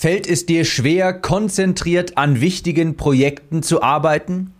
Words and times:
Fällt 0.00 0.28
es 0.28 0.46
dir 0.46 0.64
schwer, 0.64 1.12
konzentriert 1.12 2.18
an 2.18 2.40
wichtigen 2.40 2.96
Projekten 2.96 3.64
zu 3.64 3.82
arbeiten? 3.82 4.52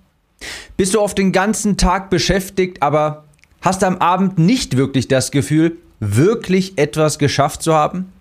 Bist 0.77 0.95
du 0.95 1.01
oft 1.01 1.17
den 1.17 1.31
ganzen 1.31 1.77
Tag 1.77 2.11
beschäftigt, 2.11 2.83
aber 2.83 3.23
hast 3.61 3.85
am 3.85 3.99
Abend 3.99 4.39
nicht 4.39 4.77
wirklich 4.77 5.07
das 5.07 5.31
Gefühl, 5.31 5.77
wirklich 6.01 6.77
etwas 6.77 7.21
geschafft 7.21 7.63
zu 7.63 7.73
haben? 7.73 8.13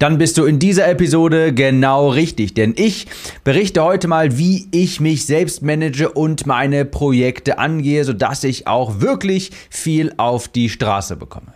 Dann 0.00 0.18
bist 0.18 0.36
du 0.36 0.46
in 0.46 0.58
dieser 0.58 0.88
Episode 0.88 1.54
genau 1.54 2.08
richtig, 2.08 2.54
denn 2.54 2.74
ich 2.76 3.06
berichte 3.44 3.84
heute 3.84 4.08
mal, 4.08 4.36
wie 4.36 4.66
ich 4.72 4.98
mich 4.98 5.26
selbst 5.26 5.62
manage 5.62 6.10
und 6.10 6.44
meine 6.44 6.84
Projekte 6.84 7.60
angehe, 7.60 8.02
sodass 8.02 8.42
ich 8.42 8.66
auch 8.66 9.00
wirklich 9.00 9.52
viel 9.70 10.12
auf 10.16 10.48
die 10.48 10.70
Straße 10.70 11.14
bekomme. 11.14 11.52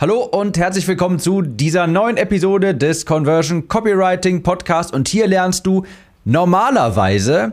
Hallo 0.00 0.22
und 0.22 0.56
herzlich 0.56 0.88
willkommen 0.88 1.18
zu 1.18 1.42
dieser 1.42 1.86
neuen 1.86 2.16
Episode 2.16 2.74
des 2.74 3.04
Conversion 3.04 3.68
Copywriting 3.68 4.42
Podcast 4.42 4.94
und 4.94 5.08
hier 5.08 5.26
lernst 5.26 5.66
du 5.66 5.84
normalerweise, 6.24 7.52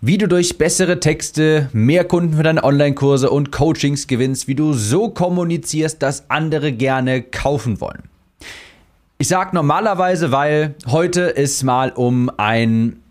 wie 0.00 0.16
du 0.16 0.28
durch 0.28 0.56
bessere 0.56 1.00
Texte 1.00 1.68
mehr 1.72 2.04
Kunden 2.04 2.36
für 2.36 2.42
deine 2.42 2.64
Online-Kurse 2.64 3.30
und 3.30 3.52
Coachings 3.52 4.06
gewinnst, 4.06 4.48
wie 4.48 4.54
du 4.54 4.72
so 4.72 5.10
kommunizierst, 5.10 6.02
dass 6.02 6.30
andere 6.30 6.72
gerne 6.72 7.22
kaufen 7.22 7.80
wollen. 7.80 8.04
Ich 9.18 9.28
sage 9.28 9.54
normalerweise, 9.54 10.32
weil 10.32 10.74
heute 10.86 11.36
es 11.36 11.62
mal 11.62 11.90
um 11.90 12.30
ein 12.38 13.01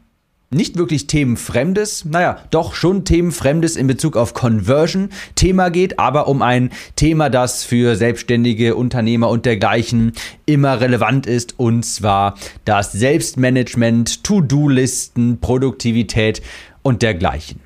nicht 0.54 0.78
wirklich 0.78 1.08
themenfremdes, 1.08 2.06
naja, 2.06 2.38
doch 2.52 2.74
schon 2.76 3.06
themenfremdes 3.06 3.78
in 3.78 3.88
Bezug 3.88 4.18
auf 4.18 4.34
Conversion 4.34 5.10
Thema 5.36 5.70
geht, 5.70 5.98
aber 5.98 6.28
um 6.28 6.42
ein 6.42 6.72
Thema, 6.98 7.30
das 7.30 7.64
für 7.64 7.96
selbstständige 7.96 8.76
Unternehmer 8.76 9.30
und 9.30 9.46
dergleichen 9.46 10.12
immer 10.46 10.82
relevant 10.82 11.26
ist, 11.26 11.58
und 11.58 11.84
zwar 11.84 12.36
das 12.66 12.92
Selbstmanagement, 12.92 14.26
To-Do-Listen, 14.26 15.40
Produktivität 15.40 16.42
und 16.82 17.02
dergleichen. 17.02 17.62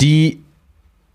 Die 0.00 0.40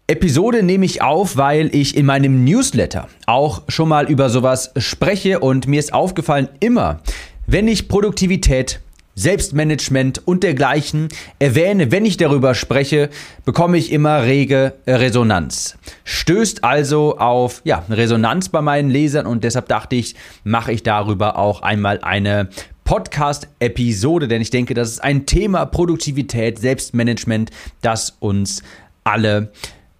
Episode 0.06 0.62
nehme 0.64 0.86
ich 0.86 1.02
auf, 1.02 1.36
weil 1.36 1.74
ich 1.76 1.98
in 1.98 2.06
meinem 2.06 2.46
Newsletter 2.46 3.10
auch 3.26 3.64
schon 3.68 3.90
mal 3.90 4.10
über 4.10 4.30
sowas 4.30 4.72
spreche 4.78 5.40
und 5.40 5.68
mir 5.68 5.80
ist 5.80 5.94
aufgefallen, 5.94 6.48
immer 6.60 7.02
wenn 7.48 7.68
ich 7.68 7.88
Produktivität 7.88 8.82
Selbstmanagement 9.18 10.28
und 10.28 10.44
dergleichen 10.44 11.10
erwähne, 11.40 11.92
wenn 11.92 12.06
ich 12.06 12.18
darüber 12.18 12.54
spreche, 12.54 13.10
bekomme 13.46 13.80
ich 13.80 13.92
immer 13.92 14.22
rege 14.22 14.74
Resonanz. 14.86 15.76
Stößt 16.04 16.64
also 16.64 17.18
auf 17.18 17.62
ja, 17.64 17.84
Resonanz 17.90 18.50
bei 18.50 18.62
meinen 18.62 18.92
Lesern 18.92 19.26
und 19.26 19.44
deshalb 19.44 19.68
dachte 19.70 19.96
ich, 19.96 20.14
mache 20.44 20.72
ich 20.72 20.84
darüber 20.84 21.40
auch 21.40 21.64
einmal 21.64 22.00
eine 22.02 22.50
Podcast-Episode, 22.84 24.28
denn 24.28 24.40
ich 24.42 24.52
denke, 24.52 24.76
das 24.76 24.92
ist 24.92 25.04
ein 25.04 25.26
Thema 25.26 25.66
Produktivität, 25.66 26.60
Selbstmanagement, 26.60 27.50
das 27.82 28.18
uns 28.20 28.62
alle 29.04 29.52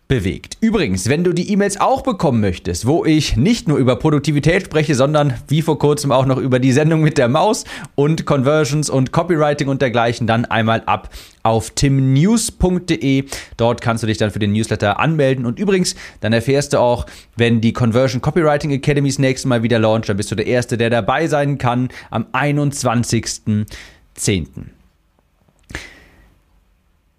bewegt. 0.08 0.58
Übrigens, 0.62 1.10
wenn 1.10 1.24
du 1.24 1.34
die 1.34 1.52
E-Mails 1.52 1.80
auch 1.80 2.02
bekommen 2.02 2.40
möchtest, 2.40 2.88
wo 2.88 3.04
ich 3.04 3.36
nicht 3.36 3.68
nur 3.68 3.78
über 3.78 3.98
Produktivität 3.98 4.64
spreche, 4.64 4.96
sondern 4.96 5.34
wie 5.48 5.62
vor 5.62 5.78
kurzem 5.80 6.14
auch 6.14 6.26
noch 6.26 6.38
über 6.38 6.60
die 6.60 6.72
Sendung 6.72 7.02
mit 7.02 7.18
der 7.18 7.28
Maus 7.28 7.66
und 7.96 8.26
Conversions 8.26 8.90
und 8.90 9.12
Copywriting 9.12 9.68
und 9.68 9.82
dergleichen, 9.82 10.26
dann 10.26 10.46
einmal 10.46 10.82
ab 10.86 11.10
auf 11.44 11.72
timnews.de. 11.72 13.26
Dort 13.58 13.82
kannst 13.82 14.04
du 14.04 14.08
dich 14.08 14.18
dann 14.18 14.32
für 14.32 14.40
den 14.40 14.54
Newsletter 14.54 14.98
anmelden. 15.00 15.46
Und 15.46 15.60
übrigens, 15.60 15.96
dann 16.22 16.32
erfährst 16.32 16.72
du 16.74 16.80
auch, 16.80 17.06
wenn 17.36 17.60
die 17.60 17.74
Conversion 17.74 18.22
Copywriting 18.22 18.72
Academy 18.72 19.10
das 19.10 19.20
nächste 19.20 19.50
Mal 19.50 19.64
wieder 19.64 19.80
launcht, 19.80 20.08
dann 20.10 20.18
bist 20.18 20.32
du 20.32 20.36
der 20.36 20.48
Erste, 20.48 20.78
der 20.78 20.90
dabei 20.90 21.28
sein 21.28 21.58
kann 21.58 21.90
am 22.12 22.28
21.10. 22.32 24.77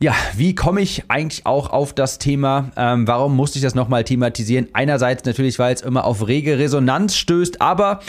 Ja, 0.01 0.15
wie 0.37 0.55
komme 0.55 0.81
ich 0.81 1.05
eigentlich 1.09 1.45
auch 1.45 1.71
auf 1.71 1.93
das 1.93 2.19
Thema? 2.19 2.71
Ähm, 2.77 3.09
warum 3.09 3.35
musste 3.35 3.59
ich 3.59 3.65
das 3.65 3.75
nochmal 3.75 4.05
thematisieren? 4.05 4.69
Einerseits 4.73 5.25
natürlich, 5.25 5.59
weil 5.59 5.75
es 5.75 5.83
immer 5.83 6.05
auf 6.05 6.29
rege 6.29 6.59
Resonanz 6.59 7.17
stößt, 7.17 7.61
aber 7.61 8.01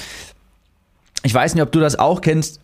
ich 1.24 1.34
weiß 1.34 1.56
nicht, 1.56 1.64
ob 1.64 1.72
du 1.72 1.80
das 1.80 1.98
auch 1.98 2.22
kennst 2.22 2.60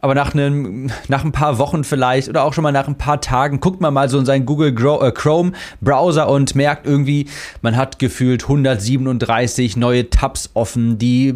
aber 0.00 0.14
nach, 0.14 0.34
einem, 0.34 0.90
nach 1.08 1.24
ein 1.24 1.32
paar 1.32 1.58
Wochen 1.58 1.82
vielleicht 1.82 2.28
oder 2.28 2.44
auch 2.44 2.52
schon 2.52 2.62
mal 2.62 2.72
nach 2.72 2.86
ein 2.86 2.98
paar 2.98 3.20
Tagen 3.20 3.60
guckt 3.60 3.80
man 3.80 3.94
mal 3.94 4.08
so 4.08 4.18
in 4.18 4.26
seinen 4.26 4.46
Google 4.46 4.68
äh, 4.68 5.12
Chrome 5.12 5.52
Browser 5.80 6.28
und 6.28 6.54
merkt 6.54 6.86
irgendwie, 6.86 7.26
man 7.62 7.76
hat 7.76 7.98
gefühlt 7.98 8.44
137 8.44 9.76
neue 9.76 10.10
Tabs 10.10 10.50
offen. 10.54 10.98
Die 10.98 11.34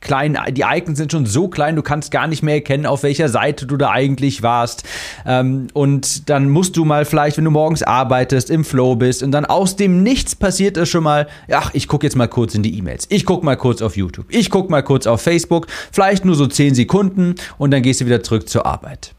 kleinen, 0.00 0.36
die 0.50 0.62
Icons 0.62 0.98
sind 0.98 1.12
schon 1.12 1.26
so 1.26 1.48
klein, 1.48 1.76
du 1.76 1.82
kannst 1.82 2.10
gar 2.10 2.26
nicht 2.26 2.42
mehr 2.42 2.56
erkennen, 2.56 2.86
auf 2.86 3.02
welcher 3.04 3.28
Seite 3.28 3.66
du 3.66 3.76
da 3.76 3.90
eigentlich 3.90 4.42
warst. 4.42 4.82
Ähm, 5.24 5.68
und 5.72 6.28
dann 6.28 6.50
musst 6.50 6.76
du 6.76 6.84
mal 6.84 7.04
vielleicht, 7.04 7.36
wenn 7.36 7.44
du 7.44 7.50
morgens 7.50 7.82
arbeitest, 7.82 8.50
im 8.50 8.64
Flow 8.64 8.96
bist 8.96 9.22
und 9.22 9.30
dann 9.30 9.44
aus 9.44 9.76
dem 9.76 10.02
Nichts 10.02 10.34
passiert 10.34 10.76
es 10.76 10.88
schon 10.88 11.04
mal, 11.04 11.28
ach, 11.50 11.70
ich 11.72 11.86
gucke 11.86 12.06
jetzt 12.06 12.16
mal 12.16 12.28
kurz 12.28 12.54
in 12.54 12.62
die 12.62 12.76
E-Mails. 12.76 13.06
Ich 13.10 13.24
gucke 13.24 13.44
mal 13.44 13.56
kurz 13.56 13.80
auf 13.80 13.96
YouTube. 13.96 14.26
Ich 14.28 14.50
gucke 14.50 14.70
mal 14.70 14.82
kurz 14.82 15.06
auf 15.06 15.22
Facebook. 15.22 15.68
Vielleicht 15.92 16.24
nur 16.24 16.34
so 16.34 16.46
10 16.46 16.74
Sekunden 16.74 17.36
und 17.58 17.70
dann 17.70 17.82
gehst 17.92 18.00
du 18.00 18.06
wieder 18.06 18.22
zurück 18.22 18.48
zur 18.48 18.64
Arbeit. 18.64 19.14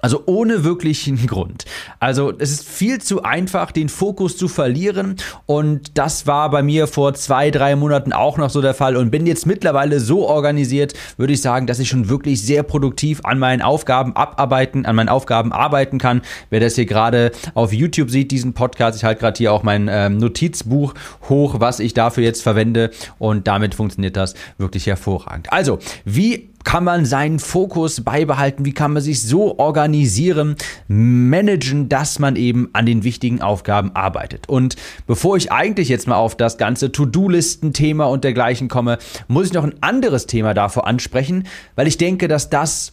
Also 0.00 0.24
ohne 0.26 0.64
wirklichen 0.64 1.26
Grund. 1.28 1.64
Also 2.00 2.34
es 2.36 2.50
ist 2.50 2.68
viel 2.68 3.00
zu 3.00 3.22
einfach, 3.22 3.70
den 3.70 3.88
Fokus 3.88 4.36
zu 4.36 4.48
verlieren. 4.48 5.16
Und 5.46 5.96
das 5.96 6.26
war 6.26 6.50
bei 6.50 6.60
mir 6.62 6.88
vor 6.88 7.14
zwei, 7.14 7.52
drei 7.52 7.76
Monaten 7.76 8.12
auch 8.12 8.36
noch 8.36 8.50
so 8.50 8.60
der 8.60 8.74
Fall. 8.74 8.96
Und 8.96 9.10
bin 9.10 9.26
jetzt 9.26 9.46
mittlerweile 9.46 10.00
so 10.00 10.28
organisiert, 10.28 10.92
würde 11.16 11.32
ich 11.32 11.40
sagen, 11.40 11.68
dass 11.68 11.78
ich 11.78 11.88
schon 11.88 12.08
wirklich 12.10 12.42
sehr 12.42 12.64
produktiv 12.64 13.20
an 13.22 13.38
meinen 13.38 13.62
Aufgaben 13.62 14.14
abarbeiten, 14.14 14.84
an 14.84 14.96
meinen 14.96 15.08
Aufgaben 15.08 15.52
arbeiten 15.52 15.98
kann. 15.98 16.20
Wer 16.50 16.60
das 16.60 16.74
hier 16.74 16.86
gerade 16.86 17.30
auf 17.54 17.72
YouTube 17.72 18.10
sieht, 18.10 18.30
diesen 18.30 18.52
Podcast, 18.52 18.98
ich 18.98 19.04
halte 19.04 19.20
gerade 19.20 19.38
hier 19.38 19.54
auch 19.54 19.62
mein 19.62 19.88
ähm, 19.88 20.18
Notizbuch 20.18 20.94
hoch, 21.30 21.60
was 21.60 21.78
ich 21.78 21.94
dafür 21.94 22.24
jetzt 22.24 22.42
verwende. 22.42 22.90
Und 23.18 23.46
damit 23.46 23.76
funktioniert 23.76 24.16
das 24.16 24.34
wirklich 24.58 24.86
hervorragend. 24.86 25.50
Also, 25.50 25.78
wie 26.04 26.50
kann 26.64 26.82
man 26.82 27.04
seinen 27.04 27.38
Fokus 27.38 28.00
beibehalten? 28.02 28.64
Wie 28.64 28.72
kann 28.72 28.92
man 28.92 29.02
sich 29.02 29.22
so 29.22 29.58
organisieren, 29.58 30.56
managen, 30.88 31.88
dass 31.88 32.18
man 32.18 32.36
eben 32.36 32.70
an 32.72 32.86
den 32.86 33.04
wichtigen 33.04 33.42
Aufgaben 33.42 33.94
arbeitet? 33.94 34.48
Und 34.48 34.76
bevor 35.06 35.36
ich 35.36 35.52
eigentlich 35.52 35.88
jetzt 35.88 36.08
mal 36.08 36.16
auf 36.16 36.36
das 36.36 36.58
ganze 36.58 36.90
To-Do-Listen-Thema 36.90 38.06
und 38.06 38.24
dergleichen 38.24 38.68
komme, 38.68 38.98
muss 39.28 39.46
ich 39.46 39.52
noch 39.52 39.64
ein 39.64 39.74
anderes 39.82 40.26
Thema 40.26 40.54
davor 40.54 40.86
ansprechen, 40.86 41.46
weil 41.76 41.86
ich 41.86 41.98
denke, 41.98 42.26
dass 42.26 42.50
das 42.50 42.92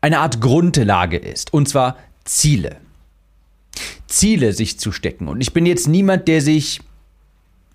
eine 0.00 0.20
Art 0.20 0.40
Grundlage 0.40 1.16
ist. 1.16 1.52
Und 1.52 1.68
zwar 1.68 1.96
Ziele. 2.24 2.76
Ziele 4.06 4.52
sich 4.52 4.78
zu 4.78 4.92
stecken. 4.92 5.28
Und 5.28 5.40
ich 5.40 5.52
bin 5.52 5.66
jetzt 5.66 5.88
niemand, 5.88 6.28
der 6.28 6.40
sich 6.40 6.80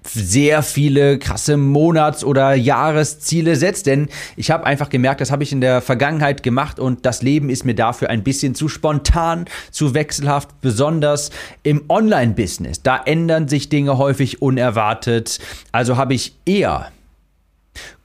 sehr 0.03 0.63
viele 0.63 1.19
krasse 1.19 1.57
Monats- 1.57 2.23
oder 2.23 2.53
Jahresziele 2.53 3.55
setzt, 3.55 3.85
denn 3.85 4.07
ich 4.35 4.51
habe 4.51 4.65
einfach 4.65 4.89
gemerkt, 4.89 5.21
das 5.21 5.31
habe 5.31 5.43
ich 5.43 5.51
in 5.51 5.61
der 5.61 5.81
Vergangenheit 5.81 6.41
gemacht 6.41 6.79
und 6.79 7.05
das 7.05 7.21
Leben 7.21 7.49
ist 7.49 7.65
mir 7.65 7.75
dafür 7.75 8.09
ein 8.09 8.23
bisschen 8.23 8.55
zu 8.55 8.69
spontan, 8.69 9.45
zu 9.71 9.93
wechselhaft, 9.93 10.61
besonders 10.61 11.31
im 11.63 11.83
Online-Business. 11.89 12.81
Da 12.81 13.01
ändern 13.05 13.47
sich 13.47 13.69
Dinge 13.69 13.97
häufig 13.97 14.41
unerwartet. 14.41 15.39
Also 15.71 15.97
habe 15.97 16.13
ich 16.13 16.33
eher 16.45 16.91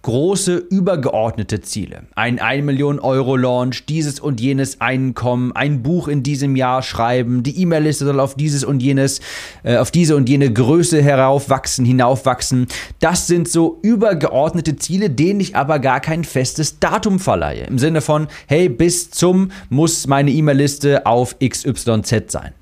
große 0.02 0.56
übergeordnete 0.56 1.62
Ziele. 1.62 2.02
Ein 2.14 2.38
1 2.38 2.64
Million 2.64 3.00
Euro 3.00 3.36
Launch, 3.36 3.86
dieses 3.86 4.20
und 4.20 4.38
jenes 4.38 4.80
Einkommen, 4.82 5.52
ein 5.52 5.82
Buch 5.82 6.08
in 6.08 6.22
diesem 6.22 6.56
Jahr 6.56 6.82
schreiben, 6.82 7.42
die 7.42 7.60
E-Mail-Liste 7.62 8.04
soll 8.04 8.20
auf 8.20 8.34
dieses 8.34 8.64
und 8.64 8.82
jenes, 8.82 9.20
äh, 9.62 9.78
auf 9.78 9.90
diese 9.90 10.14
und 10.14 10.28
jene 10.28 10.52
Größe 10.52 11.02
heraufwachsen, 11.02 11.86
hinaufwachsen. 11.86 12.66
Das 13.00 13.26
sind 13.26 13.48
so 13.48 13.78
übergeordnete 13.82 14.76
Ziele, 14.76 15.08
denen 15.08 15.40
ich 15.40 15.56
aber 15.56 15.78
gar 15.78 16.00
kein 16.00 16.24
festes 16.24 16.78
Datum 16.78 17.18
verleihe. 17.18 17.64
Im 17.64 17.78
Sinne 17.78 18.02
von, 18.02 18.28
hey, 18.46 18.68
bis 18.68 19.10
zum 19.10 19.50
muss 19.70 20.06
meine 20.06 20.30
E-Mail-Liste 20.30 21.06
auf 21.06 21.36
XYZ 21.38 22.30
sein. 22.30 22.52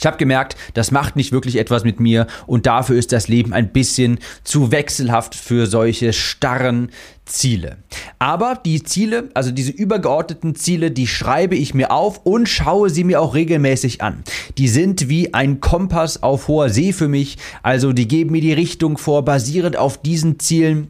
Ich 0.00 0.06
habe 0.06 0.16
gemerkt, 0.16 0.56
das 0.72 0.90
macht 0.92 1.14
nicht 1.14 1.30
wirklich 1.30 1.56
etwas 1.56 1.84
mit 1.84 2.00
mir 2.00 2.26
und 2.46 2.64
dafür 2.64 2.96
ist 2.96 3.12
das 3.12 3.28
Leben 3.28 3.52
ein 3.52 3.70
bisschen 3.70 4.18
zu 4.44 4.72
wechselhaft 4.72 5.34
für 5.34 5.66
solche 5.66 6.14
starren 6.14 6.90
Ziele. 7.26 7.76
Aber 8.18 8.58
die 8.64 8.82
Ziele, 8.82 9.28
also 9.34 9.50
diese 9.50 9.72
übergeordneten 9.72 10.54
Ziele, 10.54 10.90
die 10.90 11.06
schreibe 11.06 11.54
ich 11.54 11.74
mir 11.74 11.90
auf 11.90 12.24
und 12.24 12.48
schaue 12.48 12.88
sie 12.88 13.04
mir 13.04 13.20
auch 13.20 13.34
regelmäßig 13.34 14.00
an. 14.00 14.24
Die 14.56 14.68
sind 14.68 15.10
wie 15.10 15.34
ein 15.34 15.60
Kompass 15.60 16.22
auf 16.22 16.48
hoher 16.48 16.70
See 16.70 16.94
für 16.94 17.08
mich, 17.08 17.36
also 17.62 17.92
die 17.92 18.08
geben 18.08 18.32
mir 18.32 18.40
die 18.40 18.54
Richtung 18.54 18.96
vor, 18.96 19.26
basierend 19.26 19.76
auf 19.76 20.00
diesen 20.00 20.38
Zielen 20.38 20.88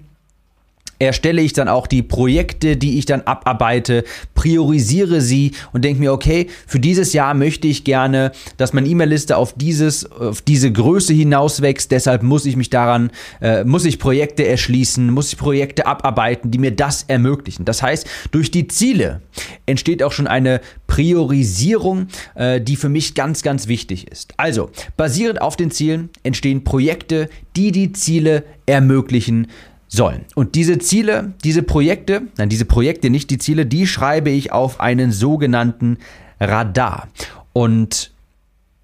erstelle 1.01 1.43
ich 1.43 1.53
dann 1.53 1.69
auch 1.69 1.87
die 1.87 2.03
Projekte, 2.03 2.77
die 2.77 2.99
ich 2.99 3.07
dann 3.07 3.23
abarbeite, 3.23 4.05
priorisiere 4.35 5.21
sie 5.21 5.53
und 5.73 5.85
denke 5.85 6.01
mir, 6.01 6.13
okay, 6.13 6.47
für 6.67 6.79
dieses 6.79 7.13
Jahr 7.13 7.35
möchte 7.35 7.67
ich 7.67 7.85
gerne, 7.85 8.33
dass 8.59 8.73
meine 8.73 8.87
E-Mail-Liste 8.87 9.37
auf 9.37 9.55
dieses, 9.55 10.11
auf 10.11 10.43
diese 10.43 10.71
Größe 10.71 11.13
hinauswächst. 11.13 11.91
Deshalb 11.91 12.23
muss 12.23 12.45
ich 12.45 12.57
mich 12.57 12.71
daran, 12.71 13.11
äh, 13.41 13.65
muss 13.65 13.87
ich 13.87 13.99
Projekte 13.99 14.47
erschließen, 14.47 15.11
muss 15.11 15.33
ich 15.33 15.39
Projekte 15.39 15.87
abarbeiten, 15.87 16.51
die 16.51 16.59
mir 16.59 16.71
das 16.71 17.05
ermöglichen. 17.09 17.65
Das 17.65 17.83
heißt, 17.83 18.07
durch 18.31 18.51
die 18.51 18.69
Ziele 18.69 19.23
entsteht 19.67 20.03
auch 20.03 20.13
schon 20.13 20.27
eine 20.27 20.61
Priorisierung, 20.87 22.09
äh, 22.35 22.61
die 22.61 22.77
für 22.77 22.91
mich 22.91 23.15
ganz, 23.15 23.43
ganz 23.43 23.69
wichtig 23.69 24.07
ist. 24.11 24.35
Also, 24.37 24.71
basierend 24.99 25.41
auf 25.41 25.57
den 25.57 25.71
Zielen 25.71 26.11
entstehen 26.23 26.63
Projekte, 26.63 27.31
die 27.57 27.73
die 27.73 27.93
Ziele 27.93 28.45
ermöglichen 28.67 29.49
sollen. 29.91 30.25
Und 30.35 30.55
diese 30.55 30.79
Ziele, 30.79 31.35
diese 31.45 31.63
Projekte, 31.63 32.23
nein, 32.39 32.49
diese 32.49 32.65
Projekte, 32.65 33.11
nicht 33.11 33.29
die 33.29 33.39
Ziele, 33.39 33.67
die 33.67 33.87
schreibe 33.87 34.31
ich 34.31 34.53
auf 34.53 34.81
einen 34.81 35.13
sogenannten 35.13 35.99
Radar. 36.39 37.09
Und 37.53 38.13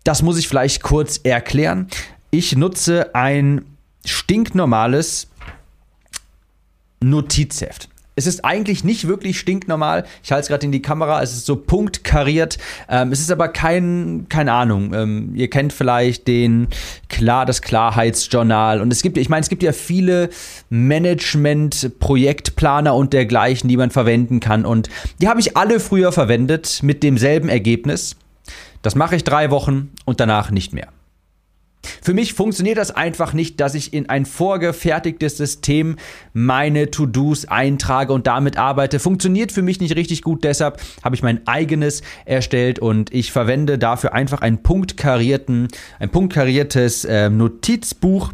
das 0.05 0.23
muss 0.23 0.37
ich 0.37 0.49
vielleicht 0.49 0.83
kurz 0.83 1.21
erklären. 1.23 1.89
Ich 2.31 2.57
nutze 2.57 3.15
ein 3.15 3.65
stinknormales 4.05 5.29
Notizheft 7.01 7.89
es 8.17 8.27
ist 8.27 8.47
eigentlich 8.47 8.83
nicht 8.83 9.07
wirklich 9.07 9.39
stinknormal. 9.39 10.07
Ich 10.25 10.33
halte 10.33 10.43
es 10.43 10.49
gerade 10.49 10.65
in 10.65 10.73
die 10.73 10.81
Kamera, 10.81 11.23
es 11.23 11.35
ist 11.35 11.45
so 11.45 11.55
punktkariert. 11.55 12.57
Ähm, 12.89 13.13
es 13.13 13.21
ist 13.21 13.31
aber 13.31 13.49
kein, 13.49 14.25
keine 14.31 14.53
Ahnung. 14.55 14.95
Ähm, 14.95 15.33
ihr 15.35 15.51
kennt 15.51 15.75
vielleicht 15.75 16.27
den 16.27 16.69
klar, 17.11 17.45
das 17.45 17.61
Klarheitsjournal. 17.61 18.81
Und 18.81 18.91
es 18.91 19.03
gibt, 19.03 19.19
ich 19.19 19.29
meine, 19.29 19.43
es 19.43 19.51
gibt 19.51 19.63
ja 19.63 19.73
viele 19.73 20.31
Management, 20.71 21.99
Projektplaner 21.99 22.95
und 22.95 23.13
dergleichen, 23.13 23.69
die 23.69 23.77
man 23.77 23.91
verwenden 23.91 24.41
kann. 24.41 24.65
Und 24.65 24.89
die 25.21 25.29
habe 25.29 25.41
ich 25.41 25.59
alle 25.59 25.79
früher 25.79 26.11
verwendet 26.11 26.81
mit 26.83 27.03
demselben 27.03 27.51
Ergebnis. 27.51 28.17
Das 28.81 28.95
mache 28.95 29.17
ich 29.17 29.25
drei 29.25 29.51
Wochen 29.51 29.91
und 30.07 30.21
danach 30.21 30.51
nicht 30.51 30.73
mehr. 30.73 30.89
Für 32.03 32.15
mich 32.15 32.35
funktioniert 32.35 32.79
das 32.79 32.91
einfach 32.91 33.33
nicht, 33.33 33.61
dass 33.61 33.75
ich 33.75 33.93
in 33.93 34.09
ein 34.09 34.27
vorgefertigtes 34.27 35.37
System 35.37 35.97
meine 36.33 36.91
To-Dos 36.91 37.47
eintrage 37.47 38.13
und 38.13 38.27
damit 38.27 38.59
arbeite. 38.59 38.99
Funktioniert 38.99 39.53
für 39.53 39.63
mich 39.63 39.81
nicht 39.81 39.97
richtig 39.97 40.23
gut, 40.23 40.45
deshalb 40.45 40.81
habe 41.03 41.15
ich 41.15 41.23
mein 41.23 41.47
eigenes 41.47 42.03
erstellt 42.25 42.79
und 42.79 43.13
ich 43.13 43.33
verwende 43.33 43.79
dafür 43.79 44.13
einfach 44.13 44.41
ein 44.41 44.63
punktkarierten, 44.63 45.69
ein 45.99 46.11
punktkariertes 46.11 47.05
äh, 47.05 47.31
Notizbuch 47.31 48.33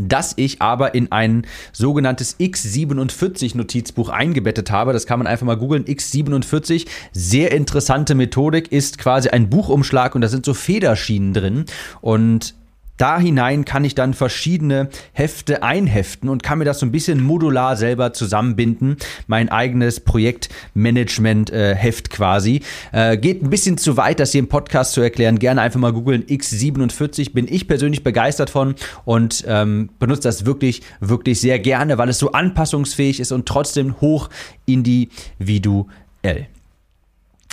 das 0.00 0.32
ich 0.36 0.62
aber 0.62 0.94
in 0.94 1.12
ein 1.12 1.46
sogenanntes 1.72 2.38
X47 2.38 3.56
Notizbuch 3.56 4.08
eingebettet 4.08 4.70
habe. 4.70 4.92
Das 4.92 5.06
kann 5.06 5.18
man 5.18 5.26
einfach 5.26 5.46
mal 5.46 5.56
googeln. 5.56 5.84
X47, 5.84 6.86
sehr 7.12 7.52
interessante 7.52 8.14
Methodik, 8.14 8.72
ist 8.72 8.98
quasi 8.98 9.28
ein 9.28 9.50
Buchumschlag 9.50 10.14
und 10.14 10.22
da 10.22 10.28
sind 10.28 10.44
so 10.44 10.54
Federschienen 10.54 11.34
drin. 11.34 11.64
Und 12.00 12.54
da 13.00 13.18
hinein 13.18 13.64
kann 13.64 13.84
ich 13.84 13.94
dann 13.94 14.12
verschiedene 14.12 14.90
Hefte 15.12 15.62
einheften 15.62 16.28
und 16.28 16.42
kann 16.42 16.58
mir 16.58 16.66
das 16.66 16.80
so 16.80 16.86
ein 16.86 16.92
bisschen 16.92 17.22
modular 17.22 17.76
selber 17.76 18.12
zusammenbinden. 18.12 18.96
Mein 19.26 19.48
eigenes 19.48 20.00
Projektmanagement-Heft 20.00 22.08
äh, 22.08 22.10
quasi. 22.10 22.60
Äh, 22.92 23.16
geht 23.16 23.42
ein 23.42 23.48
bisschen 23.48 23.78
zu 23.78 23.96
weit, 23.96 24.20
das 24.20 24.32
hier 24.32 24.40
im 24.40 24.48
Podcast 24.48 24.92
zu 24.92 25.00
erklären. 25.00 25.38
Gerne 25.38 25.62
einfach 25.62 25.80
mal 25.80 25.94
googeln. 25.94 26.24
X47 26.24 27.32
bin 27.32 27.48
ich 27.48 27.66
persönlich 27.66 28.04
begeistert 28.04 28.50
von 28.50 28.74
und 29.06 29.44
ähm, 29.46 29.88
benutze 29.98 30.20
das 30.22 30.44
wirklich, 30.44 30.82
wirklich 31.00 31.40
sehr 31.40 31.58
gerne, 31.58 31.96
weil 31.96 32.10
es 32.10 32.18
so 32.18 32.32
anpassungsfähig 32.32 33.20
ist 33.20 33.32
und 33.32 33.46
trotzdem 33.46 33.98
hoch 34.02 34.28
individuell. 34.66 36.48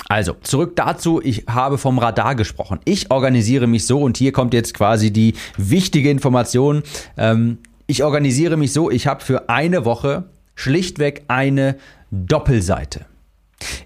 Also, 0.09 0.35
zurück 0.41 0.75
dazu, 0.75 1.21
ich 1.21 1.45
habe 1.47 1.77
vom 1.77 1.99
Radar 1.99 2.35
gesprochen. 2.35 2.79
Ich 2.85 3.11
organisiere 3.11 3.67
mich 3.67 3.85
so 3.85 4.01
und 4.01 4.17
hier 4.17 4.31
kommt 4.31 4.53
jetzt 4.53 4.73
quasi 4.73 5.11
die 5.11 5.33
wichtige 5.57 6.09
Information. 6.09 6.83
Ähm, 7.17 7.57
ich 7.87 8.03
organisiere 8.03 8.57
mich 8.57 8.73
so, 8.73 8.89
ich 8.89 9.07
habe 9.07 9.23
für 9.23 9.49
eine 9.49 9.85
Woche 9.85 10.25
schlichtweg 10.55 11.23
eine 11.27 11.77
Doppelseite. 12.11 13.05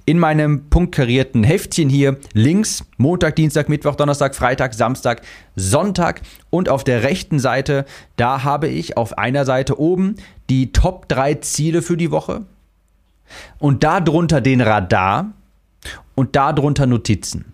In 0.06 0.20
meinem 0.20 0.70
punktkarierten 0.70 1.44
Heftchen 1.44 1.90
hier 1.90 2.18
links 2.34 2.84
Montag, 2.98 3.36
Dienstag, 3.38 3.70
Mittwoch, 3.70 3.96
Donnerstag, 3.96 4.36
Freitag, 4.36 4.74
Samstag, 4.74 5.22
Sonntag 5.56 6.22
und 6.50 6.68
auf 6.68 6.84
der 6.84 7.04
rechten 7.04 7.40
Seite, 7.40 7.86
da 8.18 8.44
habe 8.44 8.68
ich 8.68 8.98
auf 8.98 9.18
einer 9.18 9.46
Seite 9.46 9.80
oben 9.80 10.18
die 10.50 10.74
Top 10.74 11.08
3 11.08 11.36
Ziele 11.36 11.82
für 11.82 11.96
die 11.96 12.12
Woche 12.12 12.42
und 13.60 13.84
darunter 13.84 14.42
den 14.42 14.60
Radar, 14.60 15.32
und 16.16 16.36
darunter 16.36 16.86
Notizen. 16.86 17.54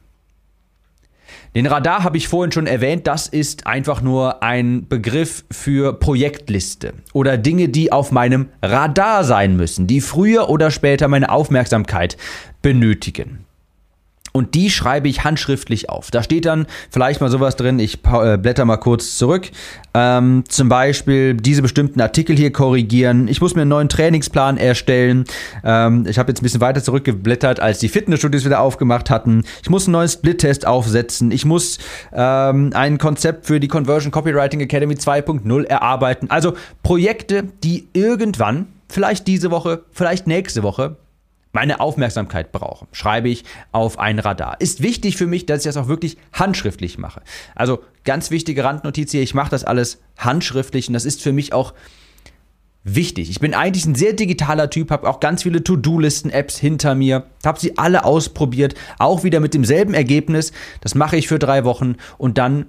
Den 1.56 1.66
Radar 1.66 2.04
habe 2.04 2.18
ich 2.18 2.28
vorhin 2.28 2.52
schon 2.52 2.68
erwähnt, 2.68 3.08
das 3.08 3.28
ist 3.28 3.66
einfach 3.66 4.02
nur 4.02 4.44
ein 4.44 4.88
Begriff 4.88 5.44
für 5.50 5.94
Projektliste 5.94 6.94
oder 7.14 7.38
Dinge, 7.38 7.70
die 7.70 7.92
auf 7.92 8.12
meinem 8.12 8.50
Radar 8.62 9.24
sein 9.24 9.56
müssen, 9.56 9.88
die 9.88 10.02
früher 10.02 10.50
oder 10.50 10.70
später 10.70 11.08
meine 11.08 11.32
Aufmerksamkeit 11.32 12.18
benötigen 12.62 13.47
und 14.38 14.54
die 14.54 14.70
schreibe 14.70 15.10
ich 15.10 15.24
handschriftlich 15.24 15.90
auf. 15.90 16.12
Da 16.12 16.24
steht 16.24 16.46
dann 16.46 16.68
vielleicht 16.90 17.22
mal 17.22 17.30
sowas 17.30 17.56
drin, 17.56 17.80
ich 17.80 18.00
äh, 18.06 18.38
blätter 18.38 18.66
mal 18.66 18.78
kurz 18.78 19.18
zurück. 19.18 19.50
Ähm, 19.94 20.44
zum 20.48 20.70
Beispiel 20.70 21.34
diese 21.34 21.64
bestimmten 21.64 22.00
Artikel 22.00 22.36
hier 22.36 22.54
korrigieren. 22.54 23.28
Ich 23.28 23.42
muss 23.42 23.56
mir 23.56 23.62
einen 23.62 23.70
neuen 23.70 23.90
Trainingsplan 23.90 24.58
erstellen. 24.58 25.26
Ähm, 25.64 26.06
ich 26.08 26.20
habe 26.20 26.30
jetzt 26.32 26.42
ein 26.42 26.44
bisschen 26.44 26.62
weiter 26.62 26.84
zurückgeblättert, 26.84 27.60
als 27.60 27.80
die 27.80 27.90
Fitnessstudios 27.90 28.46
wieder 28.46 28.60
aufgemacht 28.60 29.10
hatten. 29.10 29.44
Ich 29.64 29.70
muss 29.70 29.88
einen 29.88 29.94
neuen 29.94 30.10
Split-Test 30.10 30.68
aufsetzen. 30.68 31.32
Ich 31.32 31.46
muss 31.46 31.80
ähm, 32.14 32.72
ein 32.76 33.00
Konzept 33.00 33.48
für 33.48 33.60
die 33.60 33.68
Conversion 33.68 34.12
Copywriting 34.12 34.60
Academy 34.62 34.94
2.0 34.94 35.66
erarbeiten. 35.66 36.30
Also 36.30 36.54
Projekte, 36.84 37.44
die 37.64 37.88
irgendwann, 37.94 38.68
vielleicht 38.88 39.26
diese 39.26 39.50
Woche, 39.50 39.84
vielleicht 39.92 40.28
nächste 40.28 40.62
Woche, 40.62 40.98
meine 41.54 41.80
Aufmerksamkeit 41.80 42.52
brauche, 42.52 42.88
schreibe 42.92 43.30
ich 43.30 43.44
auf 43.72 44.00
ein 44.00 44.20
Radar. 44.20 44.60
Ist 44.60 44.82
wichtig 44.82 45.18
für 45.18 45.28
mich, 45.28 45.46
dass 45.46 45.60
ich 45.60 45.66
das 45.66 45.78
auch 45.78 45.88
wirklich 45.88 46.18
handschriftlich 46.34 46.98
mache. 46.98 47.22
Also 47.56 47.80
ganz 48.04 48.32
wichtige 48.32 48.64
Randnotiz 48.64 49.12
hier, 49.12 49.22
ich 49.22 49.34
mache 49.34 49.52
das 49.52 49.64
alles 49.64 50.02
handschriftlich 50.18 50.88
und 50.88 50.94
das 50.94 51.06
ist 51.06 51.22
für 51.22 51.34
mich 51.34 51.54
auch 51.54 51.74
wichtig. 52.84 53.30
Ich 53.30 53.40
bin 53.40 53.54
eigentlich 53.54 53.86
ein 53.86 53.96
sehr 53.96 54.14
digitaler 54.14 54.70
Typ, 54.70 54.92
habe 54.92 55.10
auch 55.10 55.20
ganz 55.20 55.44
viele 55.44 55.64
To-Do-Listen-Apps 55.64 56.58
hinter 56.58 56.96
mir, 56.96 57.26
habe 57.46 57.60
sie 57.60 57.78
alle 57.78 58.06
ausprobiert, 58.06 58.76
auch 58.98 59.24
wieder 59.24 59.40
mit 59.40 59.54
demselben 59.54 59.94
Ergebnis. 59.94 60.54
Das 60.82 60.96
mache 60.96 61.18
ich 61.18 61.28
für 61.28 61.40
drei 61.40 61.66
Wochen 61.66 61.96
und 62.18 62.38
dann 62.38 62.66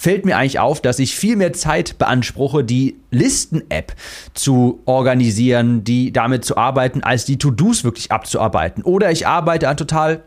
fällt 0.00 0.24
mir 0.24 0.38
eigentlich 0.38 0.58
auf, 0.58 0.80
dass 0.80 0.98
ich 0.98 1.14
viel 1.14 1.36
mehr 1.36 1.52
Zeit 1.52 1.98
beanspruche, 1.98 2.64
die 2.64 2.96
Listen-App 3.10 3.94
zu 4.32 4.80
organisieren, 4.86 5.84
die 5.84 6.10
damit 6.10 6.42
zu 6.42 6.56
arbeiten, 6.56 7.02
als 7.02 7.26
die 7.26 7.36
To-Dos 7.36 7.84
wirklich 7.84 8.10
abzuarbeiten. 8.10 8.82
Oder 8.82 9.10
ich 9.10 9.26
arbeite 9.26 9.68
an 9.68 9.76
total 9.76 10.22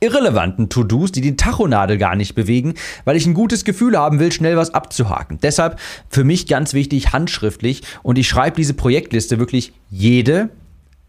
irrelevanten 0.00 0.68
To-Dos, 0.68 1.12
die 1.12 1.22
den 1.22 1.38
Tachonadel 1.38 1.96
gar 1.96 2.14
nicht 2.14 2.34
bewegen, 2.34 2.74
weil 3.06 3.16
ich 3.16 3.24
ein 3.24 3.32
gutes 3.32 3.64
Gefühl 3.64 3.96
haben 3.96 4.18
will, 4.18 4.32
schnell 4.32 4.58
was 4.58 4.74
abzuhaken. 4.74 5.38
Deshalb 5.42 5.80
für 6.10 6.24
mich 6.24 6.46
ganz 6.46 6.74
wichtig 6.74 7.14
handschriftlich 7.14 7.80
und 8.02 8.18
ich 8.18 8.28
schreibe 8.28 8.56
diese 8.56 8.74
Projektliste 8.74 9.38
wirklich 9.38 9.72
jede 9.88 10.50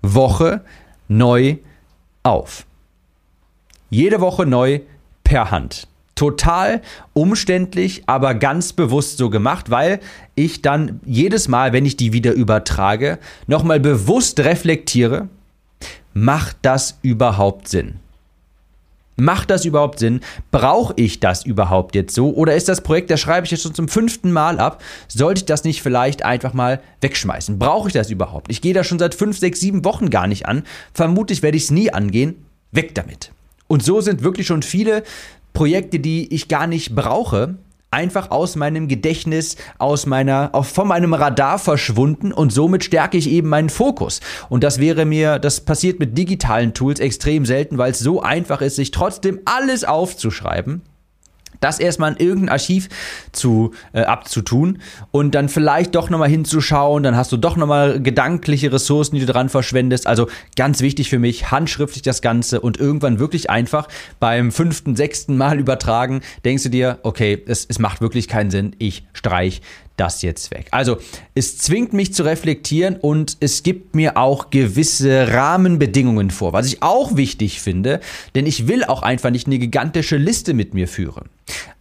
Woche 0.02 0.62
neu 1.10 1.58
auf. 2.24 2.66
Jede 3.90 4.22
Woche 4.22 4.46
neu 4.46 4.80
per 5.26 5.52
Hand 5.52 5.91
total 6.22 6.82
umständlich, 7.14 8.04
aber 8.06 8.36
ganz 8.36 8.74
bewusst 8.74 9.18
so 9.18 9.32
gemacht, 9.32 9.72
weil 9.72 10.00
ich 10.36 10.62
dann 10.62 11.00
jedes 11.04 11.48
Mal, 11.48 11.74
wenn 11.74 11.84
ich 11.84 11.98
die 11.98 12.14
wieder 12.14 12.34
übertrage, 12.34 13.18
nochmal 13.48 13.80
bewusst 13.80 14.40
reflektiere, 14.40 15.30
macht 16.14 16.58
das 16.62 17.00
überhaupt 17.02 17.70
Sinn? 17.70 17.96
Macht 19.16 19.50
das 19.50 19.66
überhaupt 19.66 19.98
Sinn? 19.98 20.22
Brauche 20.52 20.94
ich 20.96 21.20
das 21.20 21.44
überhaupt 21.44 21.96
jetzt 21.96 22.14
so? 22.14 22.32
Oder 22.36 22.56
ist 22.56 22.70
das 22.70 22.82
Projekt, 22.82 23.10
das 23.10 23.20
schreibe 23.20 23.46
ich 23.46 23.52
jetzt 23.52 23.64
schon 23.64 23.74
zum 23.74 23.88
fünften 23.88 24.32
Mal 24.32 24.60
ab? 24.60 24.84
Sollte 25.08 25.40
ich 25.40 25.46
das 25.46 25.64
nicht 25.64 25.82
vielleicht 25.82 26.24
einfach 26.24 26.54
mal 26.54 26.82
wegschmeißen? 27.02 27.58
Brauche 27.58 27.88
ich 27.88 27.94
das 27.96 28.12
überhaupt? 28.12 28.52
Ich 28.52 28.62
gehe 28.62 28.76
da 28.76 28.84
schon 28.84 29.00
seit 29.00 29.16
fünf, 29.16 29.40
sechs, 29.40 29.60
sieben 29.60 29.84
Wochen 29.86 30.12
gar 30.12 30.28
nicht 30.28 30.46
an. 30.46 30.66
Vermutlich 30.94 31.42
werde 31.42 31.58
ich 31.58 31.64
es 31.64 31.72
nie 31.72 31.92
angehen. 31.92 32.46
Weg 32.72 32.94
damit. 32.94 33.32
Und 33.68 33.82
so 33.84 34.02
sind 34.02 34.22
wirklich 34.22 34.48
schon 34.48 34.64
viele 34.64 35.04
Projekte, 35.54 36.00
die 36.00 36.34
ich 36.34 36.48
gar 36.48 36.68
nicht 36.68 36.96
brauche, 36.96 37.56
einfach 37.92 38.32
aus 38.32 38.56
meinem 38.56 38.88
Gedächtnis, 38.88 39.58
aus 39.78 40.06
meiner, 40.06 40.52
von 40.64 40.88
meinem 40.88 41.14
Radar 41.14 41.60
verschwunden 41.60 42.32
und 42.32 42.54
somit 42.54 42.86
stärke 42.86 43.18
ich 43.18 43.30
eben 43.30 43.50
meinen 43.50 43.70
Fokus. 43.70 44.22
Und 44.48 44.64
das 44.64 44.80
wäre 44.80 45.06
mir, 45.06 45.40
das 45.40 45.62
passiert 45.62 46.00
mit 46.00 46.18
digitalen 46.18 46.74
Tools 46.74 47.02
extrem 47.02 47.46
selten, 47.46 47.78
weil 47.78 47.92
es 47.92 48.00
so 48.00 48.22
einfach 48.22 48.62
ist, 48.62 48.78
sich 48.78 48.92
trotzdem 48.92 49.42
alles 49.44 49.84
aufzuschreiben 49.84 50.82
das 51.62 51.80
erstmal 51.80 52.12
in 52.12 52.18
irgendein 52.18 52.50
Archiv 52.50 52.90
zu, 53.32 53.72
äh, 53.94 54.02
abzutun 54.02 54.80
und 55.12 55.34
dann 55.34 55.48
vielleicht 55.48 55.96
doch 55.96 56.10
nochmal 56.10 56.30
hinzuschauen, 56.30 57.04
dann 57.04 57.16
hast 57.16 57.32
du 57.32 57.38
doch 57.38 57.56
nochmal 57.56 58.02
gedankliche 58.02 58.74
Ressourcen, 58.74 59.16
die 59.16 59.26
du 59.26 59.32
dran 59.32 59.48
verschwendest. 59.48 60.08
Also 60.08 60.28
ganz 60.58 60.82
wichtig 60.82 61.10
für 61.10 61.20
mich, 61.20 61.52
handschriftlich 61.52 62.02
das 62.02 62.22
Ganze 62.22 62.60
und 62.60 62.78
irgendwann 62.78 63.20
wirklich 63.20 63.50
einfach 63.50 63.88
beim 64.20 64.52
fünften, 64.52 64.96
sechsten 64.96 65.38
Mal 65.38 65.60
übertragen, 65.60 66.22
denkst 66.44 66.64
du 66.64 66.70
dir, 66.70 67.00
okay, 67.04 67.42
es, 67.48 67.66
es 67.70 67.80
macht 67.80 68.02
wirklich 68.02 68.28
keinen 68.28 68.52
Sinn, 68.52 68.76
ich 68.80 69.08
streich 69.14 69.62
das 70.02 70.24
jetzt 70.24 70.50
weg. 70.50 70.66
Also 70.72 70.98
es 71.36 71.60
zwingt 71.60 71.94
mich 71.94 72.12
zu 72.12 72.24
reflektieren 72.24 72.96
und 72.96 73.38
es 73.40 73.62
gibt 73.62 73.94
mir 73.96 74.18
auch 74.18 74.50
gewisse 74.50 75.32
Rahmenbedingungen 75.32 76.32
vor, 76.32 76.54
was 76.54 76.66
ich 76.66 76.82
auch 76.82 77.16
wichtig 77.16 77.62
finde, 77.62 78.00
denn 78.34 78.48
ich 78.48 78.68
will 78.68 78.84
auch 78.84 79.04
einfach 79.04 79.30
nicht 79.30 79.46
eine 79.46 79.60
gigantische 79.60 80.18
Liste 80.18 80.56
mit 80.56 80.74
mir 80.74 80.88
führen. 80.88 81.30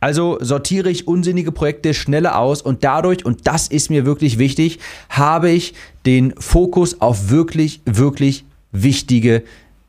Also 0.01 0.37
sortiere 0.41 0.91
ich 0.91 1.09
unsinnige 1.09 1.51
Projekte 1.51 1.95
schneller 1.95 2.39
aus 2.39 2.61
und 2.61 2.85
dadurch, 2.85 3.25
und 3.25 3.47
das 3.47 3.69
ist 3.69 3.89
mir 3.89 4.05
wirklich 4.05 4.37
wichtig, 4.39 4.81
habe 5.09 5.51
ich 5.51 5.73
den 6.05 6.35
Fokus 6.39 7.01
auf 7.01 7.31
wirklich, 7.31 7.81
wirklich 7.87 8.45
wichtige 8.71 9.43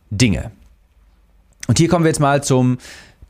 Dinge. 0.09 0.51
Und 1.67 1.77
hier 1.77 1.89
kommen 1.89 2.05
wir 2.05 2.09
jetzt 2.09 2.19
mal 2.19 2.41
zum 2.43 2.77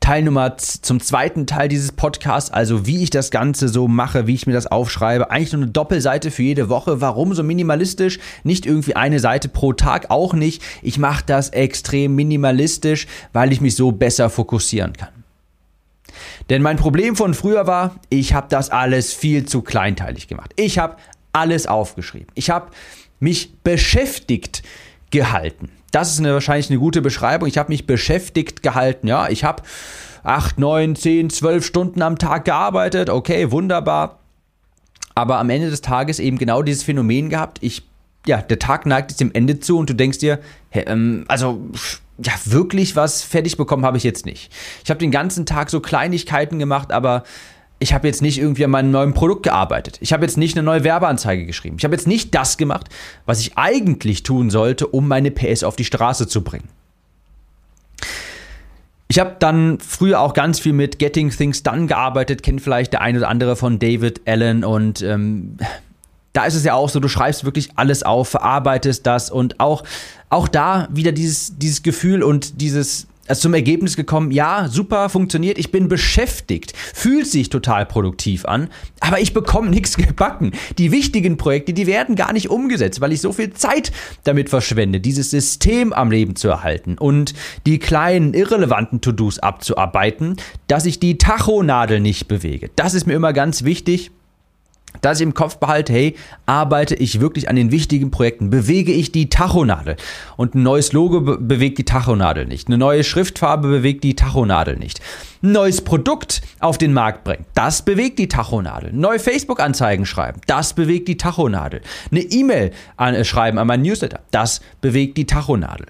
Teilnummer 0.01 0.57
zum 0.57 0.99
zweiten 0.99 1.45
Teil 1.45 1.69
dieses 1.69 1.91
Podcasts, 1.91 2.51
also 2.51 2.85
wie 2.87 3.03
ich 3.03 3.11
das 3.11 3.31
Ganze 3.31 3.69
so 3.69 3.87
mache, 3.87 4.27
wie 4.27 4.33
ich 4.33 4.47
mir 4.47 4.53
das 4.53 4.67
aufschreibe. 4.67 5.29
Eigentlich 5.29 5.53
nur 5.53 5.61
eine 5.61 5.71
Doppelseite 5.71 6.31
für 6.31 6.41
jede 6.43 6.69
Woche. 6.69 7.01
Warum 7.01 7.33
so 7.33 7.43
minimalistisch? 7.43 8.19
Nicht 8.43 8.65
irgendwie 8.65 8.95
eine 8.95 9.19
Seite 9.19 9.47
pro 9.47 9.73
Tag, 9.73 10.09
auch 10.09 10.33
nicht. 10.33 10.63
Ich 10.81 10.97
mache 10.97 11.23
das 11.25 11.49
extrem 11.49 12.15
minimalistisch, 12.15 13.07
weil 13.31 13.53
ich 13.53 13.61
mich 13.61 13.75
so 13.75 13.91
besser 13.91 14.29
fokussieren 14.29 14.93
kann. 14.93 15.23
Denn 16.49 16.63
mein 16.63 16.77
Problem 16.77 17.15
von 17.15 17.35
früher 17.35 17.67
war, 17.67 17.95
ich 18.09 18.33
habe 18.33 18.47
das 18.49 18.71
alles 18.71 19.13
viel 19.13 19.45
zu 19.45 19.61
kleinteilig 19.61 20.27
gemacht. 20.27 20.51
Ich 20.55 20.79
habe 20.79 20.97
alles 21.31 21.67
aufgeschrieben. 21.67 22.27
Ich 22.33 22.49
habe 22.49 22.71
mich 23.19 23.53
beschäftigt 23.63 24.63
gehalten. 25.11 25.69
Das 25.91 26.11
ist 26.11 26.19
eine, 26.19 26.33
wahrscheinlich 26.33 26.69
eine 26.69 26.79
gute 26.79 27.01
Beschreibung. 27.01 27.47
Ich 27.47 27.57
habe 27.57 27.71
mich 27.71 27.85
beschäftigt 27.85 28.63
gehalten. 28.63 29.07
Ja, 29.07 29.29
ich 29.29 29.43
habe 29.43 29.63
acht, 30.23 30.59
neun, 30.59 30.95
zehn, 30.95 31.29
zwölf 31.29 31.65
Stunden 31.65 32.01
am 32.01 32.17
Tag 32.17 32.45
gearbeitet. 32.45 33.09
Okay, 33.09 33.51
wunderbar. 33.51 34.19
Aber 35.15 35.39
am 35.39 35.49
Ende 35.49 35.69
des 35.69 35.81
Tages 35.81 36.19
eben 36.19 36.37
genau 36.37 36.61
dieses 36.61 36.83
Phänomen 36.83 37.29
gehabt. 37.29 37.59
Ich, 37.61 37.83
ja, 38.25 38.41
der 38.41 38.59
Tag 38.59 38.85
neigt 38.85 39.11
jetzt 39.11 39.19
dem 39.19 39.31
Ende 39.33 39.59
zu 39.59 39.77
und 39.77 39.89
du 39.89 39.93
denkst 39.93 40.19
dir, 40.19 40.39
hey, 40.69 40.85
ähm, 40.87 41.25
also 41.27 41.61
ja, 42.23 42.33
wirklich 42.45 42.95
was 42.95 43.23
fertig 43.23 43.57
bekommen 43.57 43.85
habe 43.85 43.97
ich 43.97 44.03
jetzt 44.03 44.25
nicht. 44.25 44.51
Ich 44.83 44.89
habe 44.89 44.99
den 44.99 45.11
ganzen 45.11 45.45
Tag 45.45 45.69
so 45.69 45.79
Kleinigkeiten 45.79 46.59
gemacht, 46.59 46.91
aber 46.91 47.23
ich 47.81 47.93
habe 47.93 48.07
jetzt 48.07 48.21
nicht 48.21 48.37
irgendwie 48.37 48.63
an 48.63 48.69
meinem 48.69 48.91
neuen 48.91 49.15
Produkt 49.15 49.41
gearbeitet. 49.41 49.97
Ich 50.01 50.13
habe 50.13 50.23
jetzt 50.23 50.37
nicht 50.37 50.55
eine 50.55 50.63
neue 50.63 50.83
Werbeanzeige 50.83 51.47
geschrieben. 51.47 51.77
Ich 51.79 51.83
habe 51.83 51.95
jetzt 51.95 52.07
nicht 52.07 52.35
das 52.35 52.57
gemacht, 52.57 52.87
was 53.25 53.39
ich 53.39 53.57
eigentlich 53.57 54.21
tun 54.21 54.51
sollte, 54.51 54.85
um 54.85 55.07
meine 55.07 55.31
PS 55.31 55.63
auf 55.63 55.75
die 55.75 55.83
Straße 55.83 56.27
zu 56.27 56.43
bringen. 56.43 56.69
Ich 59.07 59.19
habe 59.19 59.35
dann 59.39 59.79
früher 59.79 60.19
auch 60.21 60.33
ganz 60.33 60.59
viel 60.59 60.73
mit 60.73 60.99
Getting 60.99 61.31
Things 61.31 61.63
Done 61.63 61.87
gearbeitet, 61.87 62.43
kennt 62.43 62.61
vielleicht 62.61 62.93
der 62.93 63.01
eine 63.01 63.17
oder 63.17 63.29
andere 63.29 63.55
von 63.55 63.79
David 63.79 64.21
Allen 64.27 64.63
und 64.63 65.01
ähm, 65.01 65.57
da 66.33 66.45
ist 66.45 66.55
es 66.55 66.63
ja 66.63 66.75
auch 66.75 66.87
so, 66.87 66.99
du 66.99 67.07
schreibst 67.07 67.43
wirklich 67.43 67.71
alles 67.75 68.03
auf, 68.03 68.29
verarbeitest 68.29 69.05
das 69.07 69.31
und 69.31 69.59
auch, 69.59 69.83
auch 70.29 70.47
da 70.47 70.87
wieder 70.91 71.11
dieses, 71.11 71.57
dieses 71.57 71.81
Gefühl 71.81 72.21
und 72.21 72.61
dieses, 72.61 73.07
also 73.31 73.43
zum 73.43 73.53
Ergebnis 73.53 73.95
gekommen, 73.95 74.31
ja, 74.31 74.67
super, 74.67 75.07
funktioniert, 75.07 75.57
ich 75.57 75.71
bin 75.71 75.87
beschäftigt, 75.87 76.73
fühlt 76.93 77.27
sich 77.27 77.47
total 77.47 77.85
produktiv 77.85 78.43
an, 78.43 78.67
aber 78.99 79.21
ich 79.21 79.33
bekomme 79.33 79.69
nichts 79.69 79.95
gebacken. 79.97 80.51
Die 80.77 80.91
wichtigen 80.91 81.37
Projekte, 81.37 81.71
die 81.71 81.87
werden 81.87 82.17
gar 82.17 82.33
nicht 82.33 82.49
umgesetzt, 82.49 82.99
weil 82.99 83.13
ich 83.13 83.21
so 83.21 83.31
viel 83.31 83.53
Zeit 83.53 83.93
damit 84.25 84.49
verschwende, 84.49 84.99
dieses 84.99 85.31
System 85.31 85.93
am 85.93 86.11
Leben 86.11 86.35
zu 86.35 86.49
erhalten 86.49 86.97
und 86.97 87.33
die 87.65 87.79
kleinen, 87.79 88.33
irrelevanten 88.33 88.99
To-Dos 88.99 89.39
abzuarbeiten, 89.39 90.35
dass 90.67 90.85
ich 90.85 90.99
die 90.99 91.17
Tachonadel 91.17 92.01
nicht 92.01 92.27
bewege. 92.27 92.69
Das 92.75 92.93
ist 92.93 93.07
mir 93.07 93.13
immer 93.13 93.31
ganz 93.31 93.63
wichtig 93.63 94.11
dass 95.01 95.19
ich 95.19 95.23
im 95.23 95.33
Kopf 95.33 95.57
behalte, 95.57 95.93
hey, 95.93 96.15
arbeite 96.45 96.95
ich 96.95 97.19
wirklich 97.19 97.49
an 97.49 97.55
den 97.55 97.71
wichtigen 97.71 98.11
Projekten, 98.11 98.49
bewege 98.49 98.91
ich 98.91 99.11
die 99.11 99.29
Tachonadel. 99.29 99.97
Und 100.37 100.55
ein 100.55 100.63
neues 100.63 100.93
Logo 100.93 101.21
be 101.21 101.37
bewegt 101.37 101.77
die 101.77 101.85
Tachonadel 101.85 102.45
nicht. 102.45 102.67
Eine 102.67 102.77
neue 102.77 103.03
Schriftfarbe 103.03 103.67
bewegt 103.67 104.03
die 104.03 104.15
Tachonadel 104.15 104.77
nicht. 104.77 105.01
Ein 105.43 105.53
neues 105.53 105.81
Produkt 105.81 106.41
auf 106.59 106.77
den 106.77 106.93
Markt 106.93 107.23
bringen, 107.23 107.45
das 107.55 107.81
bewegt 107.81 108.19
die 108.19 108.27
Tachonadel. 108.27 108.91
Neue 108.93 109.19
Facebook-Anzeigen 109.19 110.05
schreiben, 110.05 110.39
das 110.47 110.73
bewegt 110.73 111.07
die 111.07 111.17
Tachonadel. 111.17 111.81
Eine 112.11 112.21
E-Mail 112.21 112.71
äh, 112.97 113.23
schreiben 113.23 113.57
an 113.57 113.67
meinen 113.67 113.83
Newsletter, 113.83 114.19
das 114.31 114.61
bewegt 114.81 115.17
die 115.17 115.25
Tachonadel. 115.25 115.87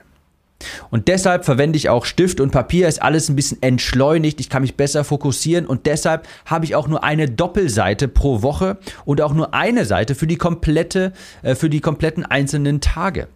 Und 0.89 1.07
deshalb 1.07 1.45
verwende 1.45 1.77
ich 1.77 1.89
auch 1.89 2.05
Stift 2.05 2.39
und 2.39 2.51
Papier, 2.51 2.87
ist 2.87 3.01
alles 3.01 3.29
ein 3.29 3.35
bisschen 3.35 3.61
entschleunigt, 3.61 4.39
ich 4.39 4.49
kann 4.49 4.61
mich 4.61 4.75
besser 4.75 5.03
fokussieren 5.03 5.65
und 5.65 5.85
deshalb 5.85 6.27
habe 6.45 6.65
ich 6.65 6.75
auch 6.75 6.87
nur 6.87 7.03
eine 7.03 7.29
Doppelseite 7.29 8.07
pro 8.07 8.41
Woche 8.41 8.77
und 9.05 9.21
auch 9.21 9.33
nur 9.33 9.53
eine 9.53 9.85
Seite 9.85 10.15
für 10.15 10.27
die 10.27 10.37
komplette, 10.37 11.13
äh, 11.41 11.55
für 11.55 11.69
die 11.69 11.81
kompletten 11.81 12.25
einzelnen 12.25 12.81
Tage. 12.81 13.27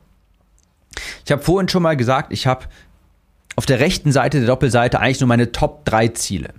Ich 1.26 1.32
habe 1.32 1.42
vorhin 1.42 1.70
schon 1.70 1.84
mal 1.84 1.98
gesagt, 1.98 2.32
ich 2.32 2.48
habe 2.48 2.66
auf 3.56 3.66
der 3.66 3.80
rechten 3.80 4.12
Seite 4.12 4.40
der 4.40 4.48
Doppelseite 4.48 5.00
eigentlich 5.00 5.22
nur 5.22 5.28
meine 5.28 5.52
Top 5.52 5.86
3 5.86 6.10
Ziele 6.10 6.50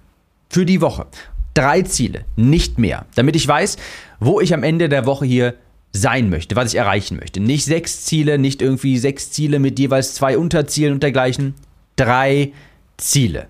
für 0.48 0.64
die 0.64 0.80
Woche. 0.80 1.06
Drei 1.54 1.82
Ziele, 1.82 2.24
nicht 2.36 2.78
mehr, 2.78 3.06
damit 3.14 3.34
ich 3.34 3.48
weiß, 3.48 3.76
wo 4.20 4.40
ich 4.40 4.52
am 4.52 4.62
Ende 4.62 4.88
der 4.88 5.06
Woche 5.06 5.24
hier 5.24 5.54
sein 5.96 6.30
möchte, 6.30 6.56
was 6.56 6.72
ich 6.72 6.78
erreichen 6.78 7.16
möchte. 7.16 7.40
Nicht 7.40 7.64
sechs 7.64 8.04
Ziele, 8.04 8.38
nicht 8.38 8.62
irgendwie 8.62 8.98
sechs 8.98 9.30
Ziele 9.30 9.58
mit 9.58 9.78
jeweils 9.78 10.14
zwei 10.14 10.38
Unterzielen 10.38 10.94
und 10.94 11.02
dergleichen. 11.02 11.54
Drei 11.96 12.52
Ziele. 12.96 13.48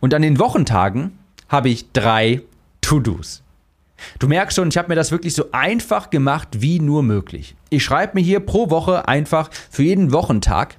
Und 0.00 0.14
an 0.14 0.22
den 0.22 0.38
Wochentagen 0.38 1.18
habe 1.48 1.68
ich 1.68 1.92
drei 1.92 2.42
To-Dos. 2.80 3.42
Du 4.18 4.28
merkst 4.28 4.56
schon, 4.56 4.68
ich 4.68 4.76
habe 4.76 4.88
mir 4.88 4.96
das 4.96 5.12
wirklich 5.12 5.34
so 5.34 5.46
einfach 5.52 6.10
gemacht 6.10 6.48
wie 6.60 6.80
nur 6.80 7.02
möglich. 7.02 7.54
Ich 7.70 7.84
schreibe 7.84 8.14
mir 8.14 8.24
hier 8.24 8.40
pro 8.40 8.70
Woche 8.70 9.08
einfach 9.08 9.50
für 9.70 9.82
jeden 9.82 10.12
Wochentag 10.12 10.76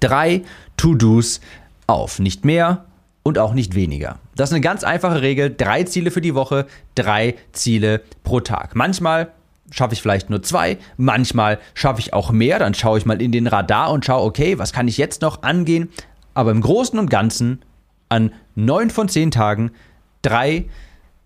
drei 0.00 0.42
To-Dos 0.76 1.40
auf. 1.86 2.18
Nicht 2.18 2.44
mehr 2.44 2.84
und 3.22 3.38
auch 3.38 3.52
nicht 3.52 3.74
weniger. 3.74 4.18
Das 4.36 4.50
ist 4.50 4.54
eine 4.54 4.60
ganz 4.60 4.84
einfache 4.84 5.22
Regel. 5.22 5.54
Drei 5.54 5.84
Ziele 5.84 6.10
für 6.10 6.20
die 6.20 6.34
Woche, 6.34 6.66
drei 6.94 7.34
Ziele 7.52 8.02
pro 8.24 8.40
Tag. 8.40 8.74
Manchmal 8.74 9.32
schaffe 9.70 9.94
ich 9.94 10.02
vielleicht 10.02 10.30
nur 10.30 10.42
zwei, 10.42 10.78
manchmal 10.96 11.58
schaffe 11.74 12.00
ich 12.00 12.12
auch 12.12 12.30
mehr. 12.30 12.58
Dann 12.58 12.74
schaue 12.74 12.98
ich 12.98 13.06
mal 13.06 13.20
in 13.20 13.32
den 13.32 13.46
Radar 13.46 13.90
und 13.92 14.04
schaue, 14.04 14.24
okay, 14.24 14.58
was 14.58 14.72
kann 14.72 14.88
ich 14.88 14.96
jetzt 14.96 15.22
noch 15.22 15.42
angehen? 15.42 15.90
Aber 16.34 16.50
im 16.50 16.60
Großen 16.60 16.98
und 16.98 17.10
Ganzen 17.10 17.62
an 18.08 18.32
neun 18.54 18.90
von 18.90 19.08
zehn 19.08 19.30
Tagen 19.30 19.72
drei 20.22 20.64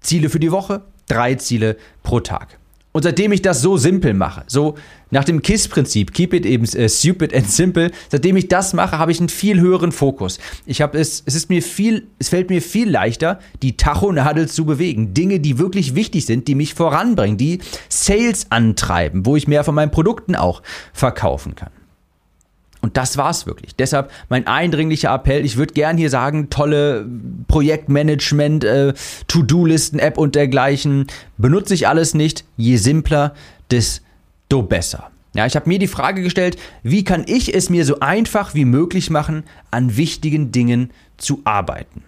Ziele 0.00 0.28
für 0.28 0.40
die 0.40 0.52
Woche, 0.52 0.82
drei 1.06 1.36
Ziele 1.36 1.76
pro 2.02 2.20
Tag. 2.20 2.58
Und 2.92 3.04
seitdem 3.04 3.32
ich 3.32 3.42
das 3.42 3.62
so 3.62 3.76
simpel 3.76 4.12
mache, 4.12 4.44
so 4.48 4.76
nach 5.12 5.24
dem 5.24 5.42
KISS-Prinzip, 5.42 6.12
keep 6.12 6.32
it 6.32 6.46
eben 6.46 6.64
äh, 6.64 6.88
stupid 6.88 7.34
and 7.34 7.48
simple, 7.48 7.90
seitdem 8.08 8.36
ich 8.36 8.48
das 8.48 8.72
mache, 8.72 8.98
habe 8.98 9.12
ich 9.12 9.20
einen 9.20 9.28
viel 9.28 9.60
höheren 9.60 9.92
Fokus. 9.92 10.38
Ich 10.66 10.80
habe 10.80 10.98
es, 10.98 11.22
es 11.26 11.34
ist 11.34 11.50
mir 11.50 11.62
viel, 11.62 12.08
es 12.18 12.30
fällt 12.30 12.48
mir 12.50 12.62
viel 12.62 12.90
leichter, 12.90 13.38
die 13.62 13.76
Tachonadel 13.76 14.48
zu 14.48 14.64
bewegen. 14.64 15.12
Dinge, 15.12 15.38
die 15.38 15.58
wirklich 15.58 15.94
wichtig 15.94 16.24
sind, 16.24 16.48
die 16.48 16.54
mich 16.54 16.74
voranbringen, 16.74 17.36
die 17.36 17.60
Sales 17.90 18.46
antreiben, 18.50 19.26
wo 19.26 19.36
ich 19.36 19.46
mehr 19.46 19.64
von 19.64 19.74
meinen 19.74 19.90
Produkten 19.90 20.34
auch 20.34 20.62
verkaufen 20.94 21.54
kann. 21.54 21.70
Und 22.80 22.96
das 22.96 23.16
war's 23.16 23.46
wirklich. 23.46 23.76
Deshalb 23.76 24.10
mein 24.28 24.46
eindringlicher 24.46 25.14
Appell. 25.14 25.44
Ich 25.44 25.56
würde 25.56 25.74
gern 25.74 25.98
hier 25.98 26.10
sagen, 26.10 26.48
tolle 26.48 27.06
Projektmanagement, 27.46 28.64
äh, 28.64 28.94
To-Do-Listen-App 29.28 30.18
und 30.18 30.34
dergleichen. 30.34 31.06
Benutze 31.36 31.74
ich 31.74 31.86
alles 31.86 32.14
nicht. 32.14 32.44
Je 32.56 32.76
simpler, 32.78 33.34
desto 33.70 34.02
besser. 34.60 35.10
Ja, 35.34 35.46
ich 35.46 35.56
habe 35.56 35.68
mir 35.68 35.78
die 35.78 35.86
Frage 35.86 36.22
gestellt, 36.22 36.58
wie 36.82 37.04
kann 37.04 37.24
ich 37.26 37.54
es 37.54 37.70
mir 37.70 37.86
so 37.86 38.00
einfach 38.00 38.54
wie 38.54 38.66
möglich 38.66 39.08
machen, 39.08 39.44
an 39.70 39.96
wichtigen 39.96 40.52
Dingen 40.52 40.90
zu 41.16 41.40
arbeiten? 41.44 42.04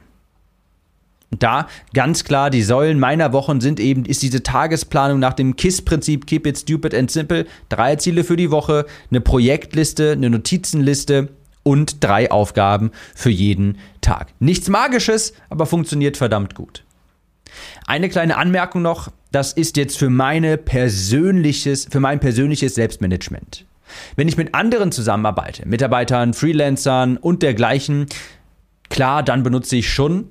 da 1.38 1.68
ganz 1.92 2.24
klar, 2.24 2.50
die 2.50 2.62
Säulen 2.62 2.98
meiner 2.98 3.32
Wochen 3.32 3.60
sind 3.60 3.80
eben, 3.80 4.04
ist 4.04 4.22
diese 4.22 4.42
Tagesplanung 4.42 5.18
nach 5.18 5.32
dem 5.32 5.56
KISS-Prinzip, 5.56 6.26
Keep 6.26 6.46
It 6.46 6.58
Stupid 6.58 6.94
and 6.94 7.10
Simple, 7.10 7.46
drei 7.68 7.96
Ziele 7.96 8.24
für 8.24 8.36
die 8.36 8.50
Woche, 8.50 8.86
eine 9.10 9.20
Projektliste, 9.20 10.12
eine 10.12 10.30
Notizenliste 10.30 11.28
und 11.62 12.04
drei 12.04 12.30
Aufgaben 12.30 12.90
für 13.14 13.30
jeden 13.30 13.78
Tag. 14.00 14.28
Nichts 14.38 14.68
Magisches, 14.68 15.32
aber 15.48 15.66
funktioniert 15.66 16.16
verdammt 16.16 16.54
gut. 16.54 16.84
Eine 17.86 18.08
kleine 18.08 18.36
Anmerkung 18.36 18.82
noch, 18.82 19.10
das 19.32 19.52
ist 19.52 19.76
jetzt 19.76 19.98
für 19.98 20.10
meine 20.10 20.56
persönliches, 20.56 21.86
für 21.90 22.00
mein 22.00 22.20
persönliches 22.20 22.74
Selbstmanagement. 22.74 23.66
Wenn 24.16 24.28
ich 24.28 24.36
mit 24.36 24.54
anderen 24.54 24.92
zusammenarbeite, 24.92 25.68
Mitarbeitern, 25.68 26.34
Freelancern 26.34 27.16
und 27.16 27.42
dergleichen, 27.42 28.06
klar, 28.88 29.22
dann 29.22 29.42
benutze 29.42 29.76
ich 29.76 29.92
schon 29.92 30.28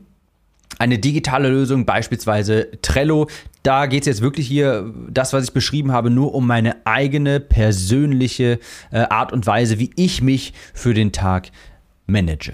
eine 0.79 0.99
digitale 0.99 1.49
Lösung, 1.49 1.85
beispielsweise 1.85 2.69
Trello. 2.81 3.27
Da 3.61 3.85
geht 3.85 4.01
es 4.01 4.07
jetzt 4.07 4.21
wirklich 4.21 4.47
hier, 4.47 4.93
das, 5.09 5.33
was 5.33 5.45
ich 5.45 5.53
beschrieben 5.53 5.91
habe, 5.91 6.09
nur 6.09 6.33
um 6.33 6.47
meine 6.47 6.85
eigene 6.85 7.39
persönliche 7.39 8.59
äh, 8.91 8.99
Art 9.09 9.31
und 9.31 9.45
Weise, 9.45 9.79
wie 9.79 9.91
ich 9.95 10.21
mich 10.21 10.53
für 10.73 10.93
den 10.93 11.11
Tag 11.11 11.51
manage. 12.07 12.53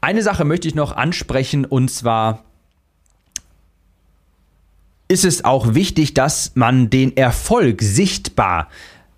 Eine 0.00 0.22
Sache 0.22 0.44
möchte 0.44 0.68
ich 0.68 0.74
noch 0.74 0.96
ansprechen 0.96 1.66
und 1.66 1.90
zwar 1.90 2.44
ist 5.10 5.24
es 5.24 5.44
auch 5.44 5.74
wichtig, 5.74 6.14
dass 6.14 6.52
man 6.54 6.88
den 6.88 7.16
Erfolg 7.16 7.82
sichtbar 7.82 8.68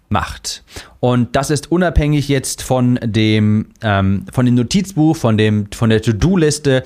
macht. 0.09 0.65
Und 1.01 1.37
das 1.37 1.51
ist 1.51 1.71
unabhängig 1.71 2.29
jetzt 2.29 2.63
von 2.63 2.99
dem, 3.03 3.67
ähm, 3.83 4.25
von 4.33 4.47
dem 4.47 4.55
Notizbuch, 4.55 5.17
von, 5.17 5.37
dem, 5.37 5.69
von 5.73 5.91
der 5.91 6.01
To-Do-Liste. 6.01 6.83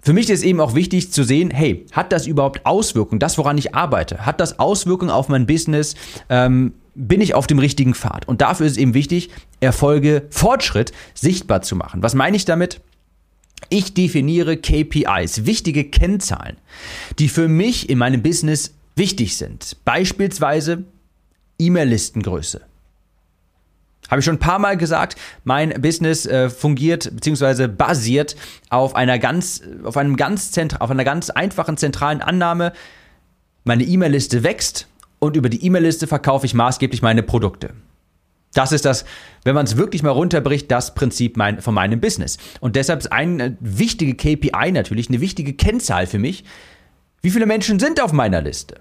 Für 0.00 0.12
mich 0.12 0.30
ist 0.30 0.42
eben 0.42 0.60
auch 0.60 0.74
wichtig 0.74 1.12
zu 1.12 1.22
sehen, 1.22 1.50
hey, 1.50 1.86
hat 1.92 2.10
das 2.10 2.26
überhaupt 2.26 2.66
Auswirkungen, 2.66 3.20
das, 3.20 3.38
woran 3.38 3.56
ich 3.56 3.74
arbeite? 3.74 4.26
Hat 4.26 4.40
das 4.40 4.58
Auswirkungen 4.58 5.12
auf 5.12 5.28
mein 5.28 5.46
Business? 5.46 5.94
Ähm, 6.28 6.74
bin 6.96 7.20
ich 7.20 7.34
auf 7.34 7.46
dem 7.46 7.60
richtigen 7.60 7.94
Pfad? 7.94 8.26
Und 8.26 8.40
dafür 8.40 8.66
ist 8.66 8.72
es 8.72 8.78
eben 8.78 8.94
wichtig, 8.94 9.30
Erfolge, 9.60 10.26
Fortschritt 10.30 10.92
sichtbar 11.14 11.62
zu 11.62 11.76
machen. 11.76 12.02
Was 12.02 12.14
meine 12.14 12.36
ich 12.36 12.44
damit? 12.44 12.80
Ich 13.68 13.94
definiere 13.94 14.56
KPIs, 14.56 15.44
wichtige 15.46 15.84
Kennzahlen, 15.84 16.56
die 17.18 17.28
für 17.28 17.48
mich 17.48 17.88
in 17.88 17.98
meinem 17.98 18.22
Business 18.22 18.74
wichtig 18.96 19.36
sind. 19.36 19.76
Beispielsweise 19.84 20.84
E-Mail-Listengröße. 21.58 22.62
Habe 24.10 24.18
ich 24.18 24.24
schon 24.24 24.36
ein 24.36 24.40
paar 24.40 24.58
Mal 24.58 24.76
gesagt, 24.76 25.16
mein 25.44 25.70
Business 25.80 26.26
äh, 26.26 26.50
fungiert 26.50 27.10
bzw. 27.14 27.68
basiert 27.68 28.36
auf 28.68 28.94
einer 28.94 29.18
ganz, 29.18 29.62
auf 29.84 29.96
einem 29.96 30.16
ganz 30.16 30.52
auf 30.80 30.90
einer 30.90 31.04
ganz 31.04 31.30
einfachen 31.30 31.76
zentralen 31.76 32.20
Annahme. 32.20 32.72
Meine 33.64 33.84
E-Mail-Liste 33.84 34.42
wächst 34.42 34.88
und 35.18 35.36
über 35.36 35.48
die 35.48 35.64
E-Mail-Liste 35.64 36.06
verkaufe 36.06 36.44
ich 36.44 36.52
maßgeblich 36.52 37.00
meine 37.00 37.22
Produkte. 37.22 37.70
Das 38.54 38.72
ist 38.72 38.84
das, 38.84 39.04
wenn 39.44 39.54
man 39.54 39.64
es 39.64 39.76
wirklich 39.76 40.02
mal 40.02 40.10
runterbricht, 40.10 40.70
das 40.70 40.94
Prinzip 40.94 41.36
mein, 41.36 41.60
von 41.60 41.74
meinem 41.74 42.00
Business. 42.00 42.36
Und 42.60 42.76
deshalb 42.76 43.00
ist 43.00 43.12
eine 43.12 43.56
wichtige 43.60 44.14
KPI 44.14 44.72
natürlich, 44.72 45.08
eine 45.08 45.20
wichtige 45.20 45.54
Kennzahl 45.54 46.06
für 46.06 46.18
mich. 46.18 46.44
Wie 47.22 47.30
viele 47.30 47.46
Menschen 47.46 47.78
sind 47.78 48.00
auf 48.00 48.12
meiner 48.12 48.42
Liste? 48.42 48.76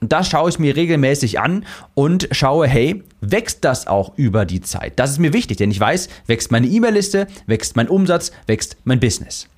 Und 0.00 0.12
das 0.12 0.28
schaue 0.28 0.50
ich 0.50 0.58
mir 0.58 0.76
regelmäßig 0.76 1.40
an 1.40 1.64
und 1.94 2.28
schaue, 2.30 2.66
hey, 2.66 3.02
wächst 3.22 3.64
das 3.64 3.86
auch 3.86 4.18
über 4.18 4.44
die 4.44 4.60
Zeit? 4.60 4.98
Das 4.98 5.10
ist 5.10 5.18
mir 5.18 5.32
wichtig, 5.32 5.56
denn 5.56 5.70
ich 5.70 5.80
weiß, 5.80 6.08
wächst 6.26 6.50
meine 6.50 6.66
E-Mail-Liste, 6.66 7.26
wächst 7.46 7.76
mein 7.76 7.88
Umsatz, 7.88 8.32
wächst 8.46 8.76
mein 8.84 9.00
Business. 9.00 9.48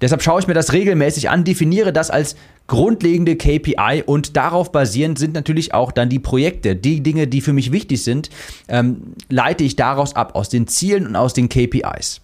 Deshalb 0.00 0.22
schaue 0.22 0.40
ich 0.40 0.46
mir 0.46 0.54
das 0.54 0.72
regelmäßig 0.72 1.30
an, 1.30 1.44
definiere 1.44 1.92
das 1.92 2.10
als 2.10 2.36
grundlegende 2.66 3.36
KPI 3.36 4.04
und 4.04 4.36
darauf 4.36 4.70
basierend 4.70 5.18
sind 5.18 5.34
natürlich 5.34 5.74
auch 5.74 5.90
dann 5.90 6.08
die 6.08 6.18
Projekte. 6.18 6.76
Die 6.76 7.02
Dinge, 7.02 7.26
die 7.26 7.40
für 7.40 7.52
mich 7.52 7.72
wichtig 7.72 8.04
sind, 8.04 8.30
ähm, 8.68 9.14
leite 9.28 9.64
ich 9.64 9.76
daraus 9.76 10.14
ab, 10.14 10.34
aus 10.34 10.48
den 10.48 10.66
Zielen 10.68 11.06
und 11.06 11.16
aus 11.16 11.32
den 11.32 11.48
KPIs. 11.48 12.20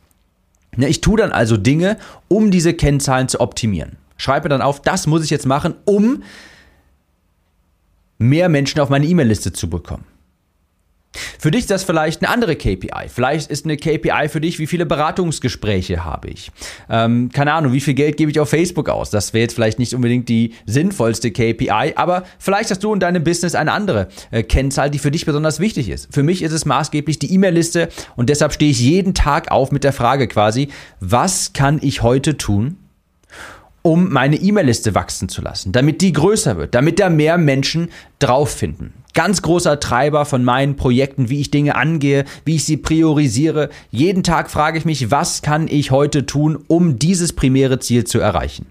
Ne, 0.77 0.89
ich 0.89 1.01
tue 1.01 1.19
dann 1.19 1.33
also 1.33 1.57
Dinge, 1.57 1.97
um 2.29 2.51
diese 2.51 2.75
Kennzahlen 2.75 3.29
zu 3.29 3.41
optimieren. 3.41 3.97
Schreibe 4.17 4.49
dann 4.49 4.63
auf, 4.63 4.81
das 4.81 5.07
muss 5.07 5.25
ich 5.25 5.31
jetzt 5.31 5.47
machen, 5.47 5.75
um 5.85 6.23
mehr 8.19 8.49
Menschen 8.49 8.81
auf 8.81 8.91
meine 8.91 9.07
E-Mail-Liste 9.07 9.53
zu 9.53 9.69
bekommen. 9.69 10.05
Für 11.39 11.51
dich 11.51 11.63
ist 11.63 11.71
das 11.71 11.85
vielleicht 11.85 12.23
eine 12.23 12.33
andere 12.33 12.57
KPI. 12.57 13.09
Vielleicht 13.09 13.51
ist 13.51 13.65
eine 13.65 13.77
KPI 13.77 14.29
für 14.29 14.41
dich, 14.41 14.59
wie 14.59 14.67
viele 14.67 14.87
Beratungsgespräche 14.87 16.05
habe 16.05 16.29
ich. 16.29 16.51
Ähm, 16.91 17.31
keine 17.33 17.53
Ahnung, 17.53 17.73
wie 17.73 17.81
viel 17.81 17.95
Geld 17.95 18.17
gebe 18.17 18.31
ich 18.31 18.41
auf 18.41 18.51
Facebook 18.51 18.89
aus. 18.89 19.11
Das 19.11 19.33
wäre 19.33 19.43
jetzt 19.43 19.55
vielleicht 19.55 19.79
nicht 19.79 19.95
unbedingt 19.95 20.29
die 20.29 20.55
sinnvollste 20.67 21.31
KPI, 21.31 21.95
aber 21.97 22.25
vielleicht 22.39 22.71
hast 22.71 22.83
du 22.83 22.93
in 22.93 23.01
deinem 23.01 23.23
Business 23.23 23.55
eine 23.55 23.73
andere 23.73 24.09
äh, 24.31 24.43
Kennzahl, 24.43 24.91
die 24.91 24.99
für 24.99 25.11
dich 25.11 25.25
besonders 25.25 25.61
wichtig 25.61 25.89
ist. 25.89 26.13
Für 26.13 26.23
mich 26.23 26.43
ist 26.43 26.53
es 26.53 26.65
maßgeblich 26.65 27.19
die 27.19 27.33
E-Mail-Liste 27.33 27.89
und 28.17 28.29
deshalb 28.29 28.53
stehe 28.53 28.71
ich 28.71 28.81
jeden 28.81 29.15
Tag 29.15 29.51
auf 29.51 29.71
mit 29.73 29.85
der 29.85 29.93
Frage 29.93 30.29
quasi, 30.29 30.69
was 31.01 31.53
kann 31.53 31.79
ich 31.83 32.03
heute 32.03 32.37
tun, 32.37 32.79
um 33.83 34.11
meine 34.11 34.37
E-Mail-Liste 34.37 34.95
wachsen 34.95 35.29
zu 35.29 35.43
lassen, 35.43 35.73
damit 35.73 36.01
die 36.01 36.13
größer 36.13 36.57
wird, 36.57 36.75
damit 36.75 36.99
da 36.99 37.11
mehr 37.11 37.37
Menschen 37.37 37.91
drauf 38.19 38.51
finden. 38.51 38.95
Ganz 39.15 39.43
großer 39.43 39.79
Treiber 39.79 40.25
von 40.25 40.45
meinen 40.45 40.77
Projekten, 40.77 41.31
wie 41.31 41.41
ich 41.41 41.51
Dinge 41.51 41.77
angehe, 41.77 42.25
wie 42.45 42.57
ich 42.57 42.65
sie 42.65 42.77
priorisiere. 42.77 43.71
Jeden 43.91 44.25
Tag 44.25 44.51
frage 44.51 44.77
ich 44.77 44.85
mich, 44.85 45.11
was 45.13 45.41
kann 45.41 45.69
ich 45.69 45.93
heute 45.93 46.27
tun, 46.27 46.59
um 46.67 46.99
dieses 46.99 47.33
primäre 47.33 47.79
Ziel 47.79 48.05
zu 48.05 48.19
erreichen? 48.19 48.67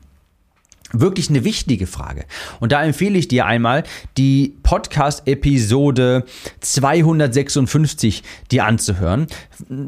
Wirklich 0.96 1.30
eine 1.32 1.44
wichtige 1.44 1.88
Frage. 1.88 2.26
Und 2.60 2.72
da 2.72 2.84
empfehle 2.84 3.18
ich 3.18 3.28
dir 3.28 3.48
einmal 3.48 3.84
die 4.15 4.56
Podcast-Episode 4.62 6.24
256 6.60 8.22
dir 8.52 8.65
anzuhören. 8.65 9.26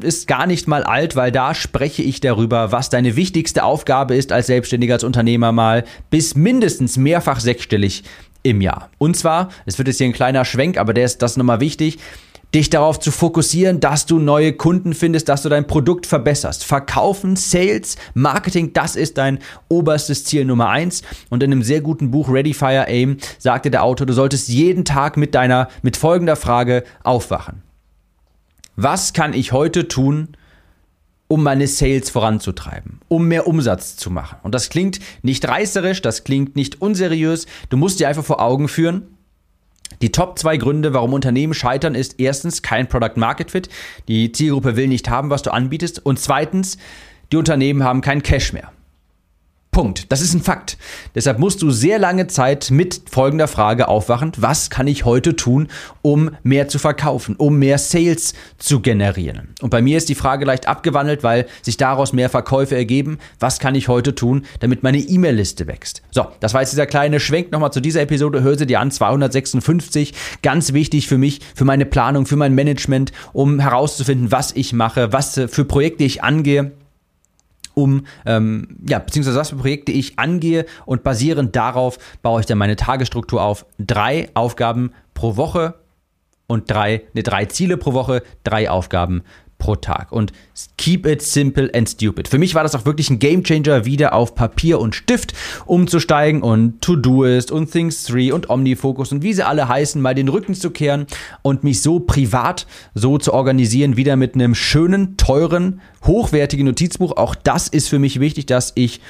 Ist 0.01 0.27
gar 0.27 0.47
nicht 0.47 0.67
mal 0.67 0.84
alt, 0.84 1.15
weil 1.15 1.32
da 1.32 1.53
spreche 1.53 2.01
ich 2.01 2.21
darüber, 2.21 2.71
was 2.71 2.89
deine 2.89 3.15
wichtigste 3.15 3.63
Aufgabe 3.63 4.15
ist 4.15 4.32
als 4.32 4.47
Selbstständiger, 4.47 4.95
als 4.95 5.03
Unternehmer 5.03 5.51
mal 5.51 5.84
bis 6.10 6.34
mindestens 6.34 6.97
mehrfach 6.97 7.39
sechsstellig 7.39 8.03
im 8.45 8.62
Jahr. 8.62 8.89
Und 8.97 9.17
zwar, 9.17 9.49
es 9.65 9.77
wird 9.77 9.88
jetzt 9.88 9.97
hier 9.97 10.08
ein 10.08 10.13
kleiner 10.13 10.45
Schwenk, 10.45 10.77
aber 10.77 10.93
der 10.93 11.05
ist 11.05 11.21
das 11.21 11.36
nochmal 11.36 11.60
wichtig 11.60 11.97
dich 12.55 12.69
darauf 12.69 12.99
zu 12.99 13.12
fokussieren, 13.12 13.81
dass 13.81 14.05
du 14.05 14.17
neue 14.17 14.53
Kunden 14.53 14.93
findest, 14.93 15.27
dass 15.27 15.41
du 15.41 15.49
dein 15.49 15.67
Produkt 15.67 16.05
verbesserst. 16.05 16.63
Verkaufen, 16.63 17.36
Sales, 17.36 17.97
Marketing, 18.13 18.71
das 18.71 18.95
ist 18.95 19.17
dein 19.17 19.39
oberstes 19.67 20.23
Ziel 20.23 20.45
Nummer 20.45 20.69
eins. 20.69 21.01
Und 21.29 21.43
in 21.43 21.51
einem 21.51 21.63
sehr 21.63 21.81
guten 21.81 22.12
Buch 22.12 22.29
Ready 22.29 22.53
Fire 22.53 22.88
Aim 22.88 23.17
sagte 23.39 23.71
der 23.71 23.84
Autor, 23.84 24.08
du 24.08 24.13
solltest 24.13 24.47
jeden 24.47 24.86
Tag 24.86 25.17
mit 25.17 25.36
deiner, 25.36 25.67
mit 25.81 25.97
folgender 25.97 26.38
Frage 26.38 26.86
aufwachen. 27.03 27.62
Was 28.77 29.12
kann 29.12 29.34
ich 29.34 29.51
heute 29.51 29.89
tun, 29.89 30.38
um 31.27 31.43
meine 31.43 31.67
Sales 31.67 32.09
voranzutreiben, 32.09 32.99
um 33.07 33.27
mehr 33.27 33.47
Umsatz 33.47 33.97
zu 33.97 34.09
machen? 34.11 34.38
Und 34.43 34.53
das 34.53 34.69
klingt 34.69 34.99
nicht 35.21 35.47
reißerisch, 35.47 36.01
das 36.01 36.23
klingt 36.23 36.55
nicht 36.55 36.81
unseriös. 36.81 37.45
Du 37.69 37.77
musst 37.77 37.99
dir 37.99 38.07
einfach 38.07 38.25
vor 38.25 38.41
Augen 38.41 38.67
führen, 38.67 39.15
die 40.01 40.11
Top 40.11 40.38
zwei 40.38 40.57
Gründe, 40.57 40.93
warum 40.93 41.13
Unternehmen 41.13 41.53
scheitern, 41.53 41.95
ist 41.95 42.19
erstens 42.19 42.61
kein 42.61 42.88
Product 42.88 43.15
Market 43.15 43.51
Fit. 43.51 43.69
Die 44.07 44.31
Zielgruppe 44.31 44.75
will 44.75 44.88
nicht 44.88 45.09
haben, 45.09 45.29
was 45.29 45.41
du 45.41 45.53
anbietest. 45.53 46.05
Und 46.05 46.19
zweitens, 46.19 46.77
die 47.31 47.38
Unternehmen 47.38 47.83
haben 47.83 48.01
keinen 48.01 48.23
Cash 48.23 48.51
mehr. 48.53 48.71
Punkt. 49.75 50.09
Das 50.09 50.21
ist 50.21 50.33
ein 50.33 50.41
Fakt. 50.41 50.77
Deshalb 51.15 51.38
musst 51.38 51.61
du 51.61 51.69
sehr 51.69 51.99
lange 51.99 52.27
Zeit 52.27 52.71
mit 52.71 53.01
folgender 53.11 53.49
Frage 53.49 53.89
aufwachen. 53.89 54.31
Was 54.38 54.69
kann 54.69 54.88
ich 54.88 55.03
heute 55.03 55.35
tun, 55.35 55.67
um 56.01 56.31
mehr 56.43 56.69
zu 56.69 56.79
verkaufen, 56.79 57.35
um 57.35 57.59
mehr 57.59 57.77
Sales 57.77 58.35
zu 58.57 58.79
generieren? 58.79 59.49
Und 59.61 59.71
bei 59.71 59.81
mir 59.81 59.97
ist 59.97 60.07
die 60.07 60.15
Frage 60.15 60.45
leicht 60.45 60.69
abgewandelt, 60.69 61.23
weil 61.23 61.45
sich 61.61 61.75
daraus 61.75 62.13
mehr 62.13 62.29
Verkäufe 62.29 62.73
ergeben. 62.73 63.17
Was 63.41 63.59
kann 63.59 63.75
ich 63.75 63.89
heute 63.89 64.15
tun, 64.15 64.45
damit 64.61 64.81
meine 64.81 64.99
E-Mail-Liste 64.99 65.67
wächst? 65.67 66.03
So, 66.09 66.25
das 66.39 66.53
war 66.53 66.61
jetzt 66.61 66.71
dieser 66.71 66.85
kleine 66.85 67.19
Schwenk 67.19 67.51
nochmal 67.51 67.73
zu 67.73 67.81
dieser 67.81 67.99
Episode. 67.99 68.43
Hör 68.43 68.57
sie 68.57 68.67
dir 68.67 68.79
an, 68.79 68.91
256. 68.91 70.13
Ganz 70.41 70.71
wichtig 70.71 71.09
für 71.09 71.17
mich, 71.17 71.41
für 71.53 71.65
meine 71.65 71.85
Planung, 71.85 72.25
für 72.25 72.38
mein 72.38 72.55
Management, 72.55 73.11
um 73.33 73.59
herauszufinden, 73.59 74.31
was 74.31 74.53
ich 74.53 74.71
mache, 74.71 75.11
was 75.11 75.33
für 75.33 75.65
Projekte 75.65 76.05
ich 76.05 76.23
angehe 76.23 76.71
um, 77.75 78.05
ähm, 78.25 78.77
ja, 78.88 78.99
beziehungsweise 78.99 79.38
was 79.38 79.49
für 79.49 79.57
Projekte 79.57 79.91
ich 79.91 80.17
angehe 80.17 80.65
und 80.85 81.03
basierend 81.03 81.55
darauf 81.55 81.99
baue 82.21 82.39
ich 82.39 82.45
dann 82.45 82.57
meine 82.57 82.75
Tagesstruktur 82.75 83.43
auf. 83.43 83.65
Drei 83.77 84.29
Aufgaben 84.33 84.91
pro 85.13 85.38
Woche 85.38 85.75
und 86.47 86.69
drei, 86.69 87.03
ne, 87.13 87.23
drei 87.23 87.45
Ziele 87.45 87.77
pro 87.77 87.93
Woche, 87.93 88.23
drei 88.43 88.69
Aufgaben 88.69 89.23
pro 89.65 89.75
Tag. 89.75 90.12
Und 90.12 90.32
keep 90.78 91.08
it 91.08 91.23
simple 91.23 91.71
and 91.73 91.89
stupid. 91.89 92.28
Für 92.28 92.38
mich 92.38 92.54
war 92.54 92.62
das 92.62 92.75
auch 92.75 92.86
wirklich 92.86 93.10
ein 93.10 93.17
Gamechanger, 93.17 93.84
wieder 93.84 94.13
auf 94.13 94.36
Papier 94.36 94.80
und 94.80 94.93
Stift 94.93 95.34
umzusteigen 95.65 96.43
und 96.43 96.82
To-Doist 96.82 97.51
und 97.51 97.71
Things 97.71 98.04
3 98.06 98.32
und 98.32 98.51
Omnifocus 98.51 99.12
und 99.12 99.23
wie 99.23 99.34
sie 99.34 99.43
alle 99.43 99.67
heißen, 99.67 99.99
mal 99.99 100.13
den 100.13 100.28
Rücken 100.28 100.54
zu 100.54 100.69
kehren 100.69 101.08
und 101.41 101.63
mich 101.63 101.82
so 101.82 101.99
privat 101.99 102.67
so 102.93 103.17
zu 103.17 103.34
organisieren, 103.34 103.97
wieder 103.97 104.15
mit 104.17 104.36
einem 104.36 104.54
schönen, 104.54 105.17
teuren, 105.17 105.82
hochwertigen 106.06 106.67
Notizbuch. 106.67 107.17
Auch 107.17 107.34
das 107.34 107.67
ist 107.67 107.89
für 107.89 107.97
mich 107.97 108.19
wichtig, 108.19 108.45
dass 108.45 108.71
ich 108.75 109.01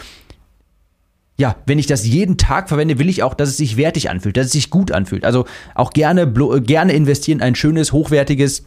ja, 1.38 1.58
wenn 1.66 1.80
ich 1.80 1.88
das 1.88 2.08
jeden 2.08 2.38
Tag 2.38 2.70
verwende, 2.70 2.98
will 2.98 3.10
ich 3.10 3.22
auch, 3.22 3.34
dass 3.34 3.50
es 3.50 3.58
sich 3.58 3.76
wertig 3.76 4.10
anfühlt, 4.10 4.38
dass 4.38 4.46
es 4.46 4.52
sich 4.54 4.70
gut 4.70 4.94
anfühlt. 4.94 5.26
Also 5.26 5.44
auch 5.74 5.92
gerne, 5.92 6.32
gerne 6.62 6.94
investieren, 6.94 7.42
ein 7.42 7.56
schönes, 7.56 7.92
hochwertiges 7.92 8.64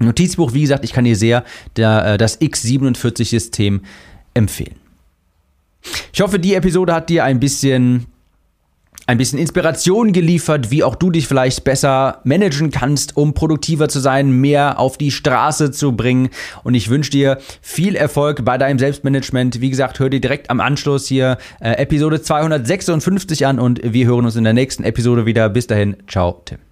Notizbuch, 0.00 0.54
wie 0.54 0.62
gesagt, 0.62 0.84
ich 0.84 0.92
kann 0.92 1.04
dir 1.04 1.16
sehr 1.16 1.44
äh, 1.76 2.18
das 2.18 2.40
X47-System 2.40 3.82
empfehlen. 4.34 4.76
Ich 6.12 6.20
hoffe, 6.20 6.38
die 6.38 6.54
Episode 6.54 6.94
hat 6.94 7.08
dir 7.08 7.24
ein 7.24 7.40
bisschen 7.40 8.06
ein 9.10 9.18
bisschen 9.18 9.40
Inspiration 9.40 10.12
geliefert, 10.12 10.70
wie 10.70 10.84
auch 10.84 10.94
du 10.94 11.10
dich 11.10 11.26
vielleicht 11.26 11.64
besser 11.64 12.20
managen 12.22 12.70
kannst, 12.70 13.16
um 13.16 13.34
produktiver 13.34 13.88
zu 13.88 13.98
sein, 13.98 14.30
mehr 14.30 14.78
auf 14.78 14.98
die 14.98 15.10
Straße 15.10 15.72
zu 15.72 15.96
bringen. 15.96 16.28
Und 16.62 16.74
ich 16.74 16.90
wünsche 16.90 17.10
dir 17.10 17.38
viel 17.60 17.96
Erfolg 17.96 18.44
bei 18.44 18.56
deinem 18.56 18.78
Selbstmanagement. 18.78 19.60
Wie 19.60 19.70
gesagt, 19.70 19.98
hör 19.98 20.10
dir 20.10 20.20
direkt 20.20 20.48
am 20.48 20.60
Anschluss 20.60 21.08
hier 21.08 21.38
äh, 21.60 21.72
Episode 21.72 22.22
256 22.22 23.46
an 23.46 23.58
und 23.58 23.80
wir 23.82 24.06
hören 24.06 24.26
uns 24.26 24.36
in 24.36 24.44
der 24.44 24.52
nächsten 24.52 24.84
Episode 24.84 25.26
wieder. 25.26 25.48
Bis 25.48 25.66
dahin, 25.66 25.96
ciao, 26.06 26.40
Tim. 26.44 26.69